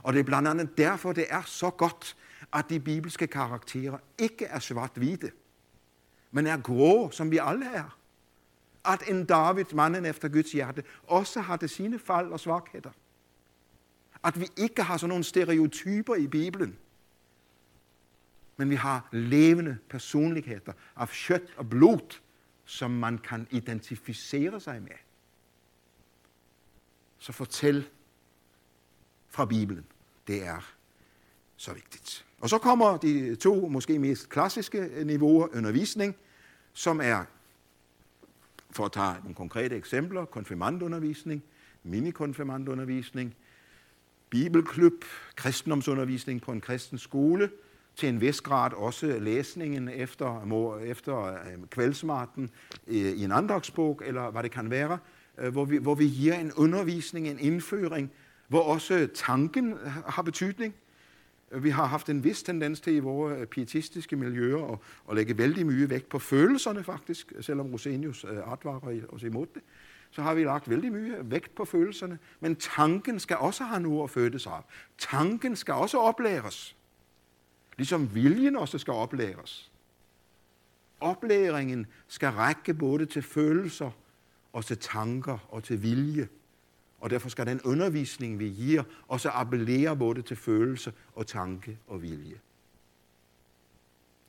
Og 0.02 0.12
det 0.12 0.20
er 0.20 0.24
blandt 0.24 0.48
andet 0.48 0.78
derfor, 0.78 1.12
det 1.12 1.26
er 1.28 1.42
så 1.42 1.70
godt, 1.70 2.16
at 2.54 2.64
de 2.70 2.80
bibelske 2.80 3.26
karakterer 3.26 3.98
ikke 4.18 4.44
er 4.44 4.58
svart-hvide, 4.58 5.30
men 6.30 6.46
er 6.46 6.56
grå, 6.56 7.10
som 7.10 7.30
vi 7.30 7.38
alle 7.42 7.66
er. 7.74 7.98
At 8.84 9.02
en 9.08 9.24
David, 9.24 9.64
manden 9.74 10.04
efter 10.04 10.28
Guds 10.28 10.52
hjerte, 10.52 10.82
også 11.02 11.40
har 11.40 11.56
det 11.56 11.70
sine 11.70 11.98
fald 11.98 12.32
og 12.32 12.40
svagheder. 12.40 12.90
At 14.24 14.40
vi 14.40 14.46
ikke 14.56 14.82
har 14.82 14.96
sådan 14.96 15.08
nogle 15.08 15.24
stereotyper 15.24 16.14
i 16.14 16.26
Bibelen, 16.26 16.78
men 18.56 18.70
vi 18.70 18.74
har 18.74 19.08
levende 19.12 19.78
personligheder 19.88 20.72
af 20.96 21.08
kött 21.08 21.54
og 21.56 21.70
blod, 21.70 22.20
som 22.64 22.90
man 22.90 23.18
kan 23.18 23.46
identificere 23.50 24.60
sig 24.60 24.82
med 24.82 25.07
så 27.18 27.32
fortæl 27.32 27.88
fra 29.28 29.44
Bibelen. 29.44 29.84
Det 30.26 30.46
er 30.46 30.72
så 31.56 31.72
vigtigt. 31.72 32.24
Og 32.40 32.48
så 32.48 32.58
kommer 32.58 32.96
de 32.96 33.36
to 33.36 33.68
måske 33.68 33.98
mest 33.98 34.28
klassiske 34.28 34.90
niveauer 35.04 35.56
undervisning, 35.56 36.16
som 36.72 37.00
er, 37.00 37.24
for 38.70 38.84
at 38.84 38.92
tage 38.92 39.14
nogle 39.14 39.34
konkrete 39.34 39.76
eksempler, 39.76 40.24
konfirmandundervisning, 40.24 41.42
minikonfirmandundervisning, 41.82 43.34
bibelklub, 44.30 45.04
kristendomsundervisning 45.36 46.42
på 46.42 46.52
en 46.52 46.60
kristen 46.60 46.98
skole, 46.98 47.50
til 47.96 48.08
en 48.08 48.20
vis 48.20 48.40
grad 48.40 48.72
også 48.72 49.18
læsningen 49.18 49.88
efter, 49.88 50.78
efter 50.80 51.24
øh, 51.24 52.48
øh, 52.86 52.94
i 52.94 53.24
en 53.24 53.32
andagsbog, 53.32 54.02
eller 54.04 54.30
hvad 54.30 54.42
det 54.42 54.50
kan 54.50 54.70
være, 54.70 54.98
Øh, 55.40 55.52
hvor 55.52 55.64
vi, 55.64 55.76
hvor 55.76 55.94
vi 55.94 56.08
giver 56.08 56.34
en 56.34 56.52
undervisning, 56.52 57.28
en 57.28 57.38
indføring, 57.38 58.10
hvor 58.48 58.62
også 58.62 59.08
tanken 59.14 59.74
har 60.06 60.22
betydning. 60.22 60.74
Øh, 61.52 61.64
vi 61.64 61.70
har 61.70 61.86
haft 61.86 62.08
en 62.08 62.24
vis 62.24 62.42
tendens 62.42 62.80
til 62.80 62.94
i 62.94 62.98
vores 62.98 63.40
øh, 63.40 63.46
pietistiske 63.46 64.16
miljøer 64.16 64.72
at, 64.72 64.78
at 65.10 65.16
lægge 65.16 65.38
vældig 65.38 65.66
mye 65.66 65.90
vægt 65.90 66.08
på 66.08 66.18
følelserne 66.18 66.84
faktisk, 66.84 67.32
selvom 67.40 67.72
Rosenius 67.72 68.24
advarer 68.24 69.00
os 69.08 69.22
imod 69.22 69.46
det. 69.54 69.62
Så 70.10 70.22
har 70.22 70.34
vi 70.34 70.44
lagt 70.44 70.70
vældig 70.70 70.92
mye 70.92 71.14
vægt 71.22 71.54
på 71.54 71.64
følelserne, 71.64 72.18
men 72.40 72.56
tanken 72.56 73.20
skal 73.20 73.36
også 73.36 73.64
have 73.64 73.80
noget 73.80 74.04
at 74.04 74.10
fødes 74.10 74.46
af. 74.46 74.62
Tanken 74.98 75.56
skal 75.56 75.74
også 75.74 75.98
oplæres, 75.98 76.76
ligesom 77.76 78.14
viljen 78.14 78.56
også 78.56 78.78
skal 78.78 78.92
oplæres. 78.92 79.72
Oplæringen 81.00 81.86
skal 82.08 82.28
række 82.28 82.74
både 82.74 83.06
til 83.06 83.22
følelser 83.22 83.90
og 84.52 84.64
til 84.64 84.78
tanker 84.78 85.38
og 85.48 85.64
til 85.64 85.82
vilje. 85.82 86.28
Og 87.00 87.10
derfor 87.10 87.28
skal 87.28 87.46
den 87.46 87.60
undervisning, 87.60 88.38
vi 88.38 88.48
giver, 88.48 88.82
også 89.08 89.28
appellere 89.28 89.96
både 89.96 90.22
til 90.22 90.36
følelse 90.36 90.92
og 91.14 91.26
tanke 91.26 91.78
og 91.86 92.02
vilje. 92.02 92.40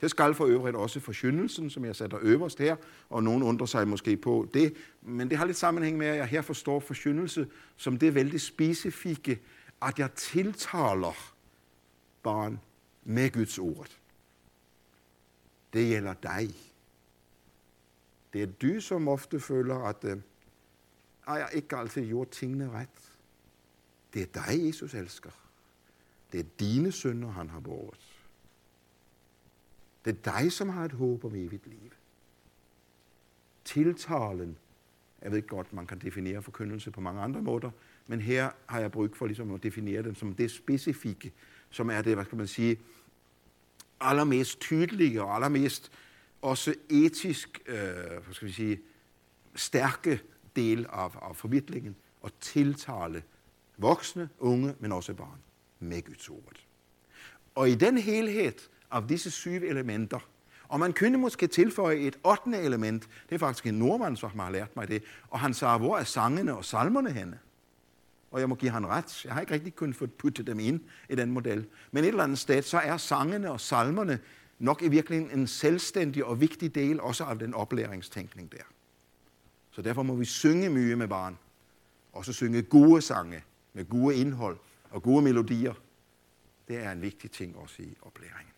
Det 0.01 0.09
skal 0.09 0.34
for 0.34 0.45
øvrigt 0.45 0.76
også 0.76 0.99
forkyndelsen, 0.99 1.70
som 1.70 1.86
jeg 1.86 1.95
sætter 1.95 2.17
øverst 2.22 2.59
her, 2.59 2.76
og 3.09 3.24
nogen 3.24 3.43
undrer 3.43 3.65
sig 3.65 3.88
måske 3.88 4.17
på 4.17 4.49
det. 4.53 4.74
Men 5.01 5.30
det 5.30 5.38
har 5.38 5.45
lidt 5.45 5.57
sammenhæng 5.57 5.97
med, 5.97 6.07
at 6.07 6.17
jeg 6.17 6.28
her 6.28 6.41
forstår 6.41 6.80
forkyndelse 6.80 7.47
som 7.78 7.97
det 7.97 8.15
vældig 8.15 8.41
specifikke, 8.41 9.39
at 9.82 9.99
jeg 9.99 10.11
tiltaler 10.13 11.34
barn 12.24 12.59
med 13.03 13.32
Guds 13.32 13.59
ord. 13.59 13.88
Det 15.74 15.88
gælder 15.89 16.13
dig. 16.13 16.68
Det 18.34 18.44
er 18.44 18.46
du, 18.46 18.82
som 18.82 19.08
ofte 19.08 19.40
føler, 19.40 19.76
at 19.76 20.04
øh, 20.04 20.18
jeg 21.28 21.50
ikke 21.54 21.76
altid 21.76 22.08
gjort 22.08 22.30
tingene 22.30 22.70
ret. 22.72 23.18
Det 24.14 24.22
er 24.22 24.42
dig, 24.42 24.68
Jesus 24.68 24.94
elsker. 24.94 25.30
Det 26.32 26.40
er 26.40 26.44
dine 26.60 26.92
synder, 26.92 27.30
han 27.30 27.50
har 27.50 27.60
båret. 27.60 28.20
Det 30.06 30.18
er 30.18 30.40
dig, 30.40 30.52
som 30.52 30.70
har 30.70 30.86
et 30.86 30.92
håb 30.92 31.26
om 31.26 31.36
evigt 31.36 31.68
liv. 31.68 31.92
Tiltalen, 33.66 34.58
jeg 35.22 35.32
ved 35.32 35.48
godt, 35.48 35.74
man 35.74 35.88
kan 35.88 36.00
definere 36.00 36.42
forkyndelse 36.42 36.92
på 36.92 37.02
mange 37.02 37.22
andre 37.22 37.42
måder, 37.42 37.72
men 38.08 38.22
her 38.22 38.50
har 38.66 38.80
jeg 38.80 38.92
brug 38.92 39.18
for 39.18 39.26
ligesom 39.26 39.54
at 39.54 39.64
definere 39.64 40.04
den 40.04 40.16
som 40.16 40.34
det 40.34 40.52
specifikke, 40.52 41.32
som 41.70 41.90
er 41.90 42.02
det, 42.02 42.16
hvad 42.16 42.26
skal 42.26 42.38
man 42.38 42.48
sige, 42.48 42.80
allermest 44.02 44.60
tydelige 44.60 45.24
og 45.24 45.36
allermest 45.36 45.92
også 46.42 46.76
etisk, 46.90 47.62
øh, 47.66 47.76
hvad 48.24 48.34
skal 48.34 48.48
vi 48.48 48.54
sige, 48.54 48.80
stærke 49.56 50.22
del 50.56 50.86
af, 50.86 51.10
af 51.30 51.36
formidlingen 51.36 51.96
og 52.22 52.32
tiltale 52.40 53.24
voksne, 53.78 54.30
unge, 54.40 54.76
men 54.80 54.92
også 54.92 55.14
barn 55.14 55.40
med 55.80 56.02
Guds 56.06 56.30
ord. 56.30 56.66
Og 57.56 57.70
i 57.70 57.76
den 57.76 57.98
helhed 57.98 58.54
af 58.92 59.08
disse 59.08 59.32
syv 59.32 59.52
elementer, 59.52 60.20
og 60.68 60.80
man 60.80 60.94
kunne 60.94 61.18
måske 61.18 61.48
tilføje 61.48 61.96
et 61.96 62.20
ottende 62.24 62.58
element, 62.58 63.08
det 63.30 63.36
er 63.36 63.40
faktisk 63.40 63.66
en 63.66 63.74
nordmand, 63.74 64.18
som 64.18 64.40
har 64.40 64.52
lært 64.52 64.76
mig 64.76 64.88
det, 64.88 65.04
og 65.28 65.40
han 65.40 65.54
sagde, 65.54 65.78
hvor 65.78 65.98
er 65.98 66.04
sangene 66.04 66.58
og 66.58 66.66
salmerne 66.66 67.12
henne? 67.12 67.40
Og 68.32 68.40
jeg 68.40 68.50
må 68.50 68.56
give 68.56 68.72
han 68.72 68.88
ret. 68.88 69.26
Jeg 69.26 69.34
har 69.34 69.42
ikke 69.42 69.54
rigtig 69.54 69.76
kunnet 69.76 69.96
få 69.96 70.08
puttet 70.08 70.48
dem 70.48 70.60
ind 70.60 70.80
i 71.10 71.16
den 71.16 71.32
model. 71.32 71.68
Men 71.92 72.04
et 72.04 72.08
eller 72.08 72.24
andet 72.24 72.40
sted, 72.40 72.62
så 72.62 72.78
er 72.78 72.98
sangene 72.98 73.52
og 73.52 73.60
salmerne 73.62 74.20
nok 74.60 74.82
i 74.82 74.88
virkeligheden 74.88 75.39
en 75.39 75.47
selvstændig 75.47 76.26
og 76.26 76.41
vigtig 76.41 76.76
del 76.76 77.01
også 77.01 77.24
af 77.24 77.39
den 77.39 77.53
oplæringstænkning 77.53 78.51
der. 78.51 78.64
Så 79.72 79.82
derfor 79.82 80.03
må 80.03 80.16
vi 80.16 80.26
synge 80.26 80.70
mye 80.70 80.95
med 80.95 81.07
barn. 81.07 81.38
Også 82.14 82.34
synge 82.34 82.62
gode 82.62 83.01
sange 83.01 83.43
med 83.74 83.89
gode 83.89 84.16
indhold 84.16 84.57
og 84.91 85.03
gode 85.03 85.22
melodier. 85.22 85.74
Det 86.68 86.78
er 86.78 86.91
en 86.91 87.01
vigtig 87.01 87.32
ting 87.32 87.57
også 87.57 87.82
i 87.82 87.97
oplæringen. 88.01 88.53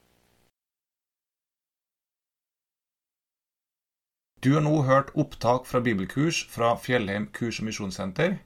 Du 4.44 4.50
har 4.54 4.60
nu 4.60 4.82
hørt 4.82 5.12
opptak 5.16 5.66
fra 5.66 5.80
bibelkurs 5.80 6.46
fra 6.46 6.76
Fjellheim 6.76 7.28
kurs- 7.34 7.60
og 7.60 7.66
misjonssenter. 7.66 8.38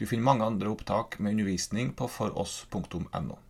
Du 0.00 0.06
finner 0.06 0.24
mange 0.24 0.44
andre 0.44 0.66
opptak 0.66 1.20
med 1.20 1.32
undervisning 1.32 1.96
på 1.96 2.06
foross.no. 2.06 3.49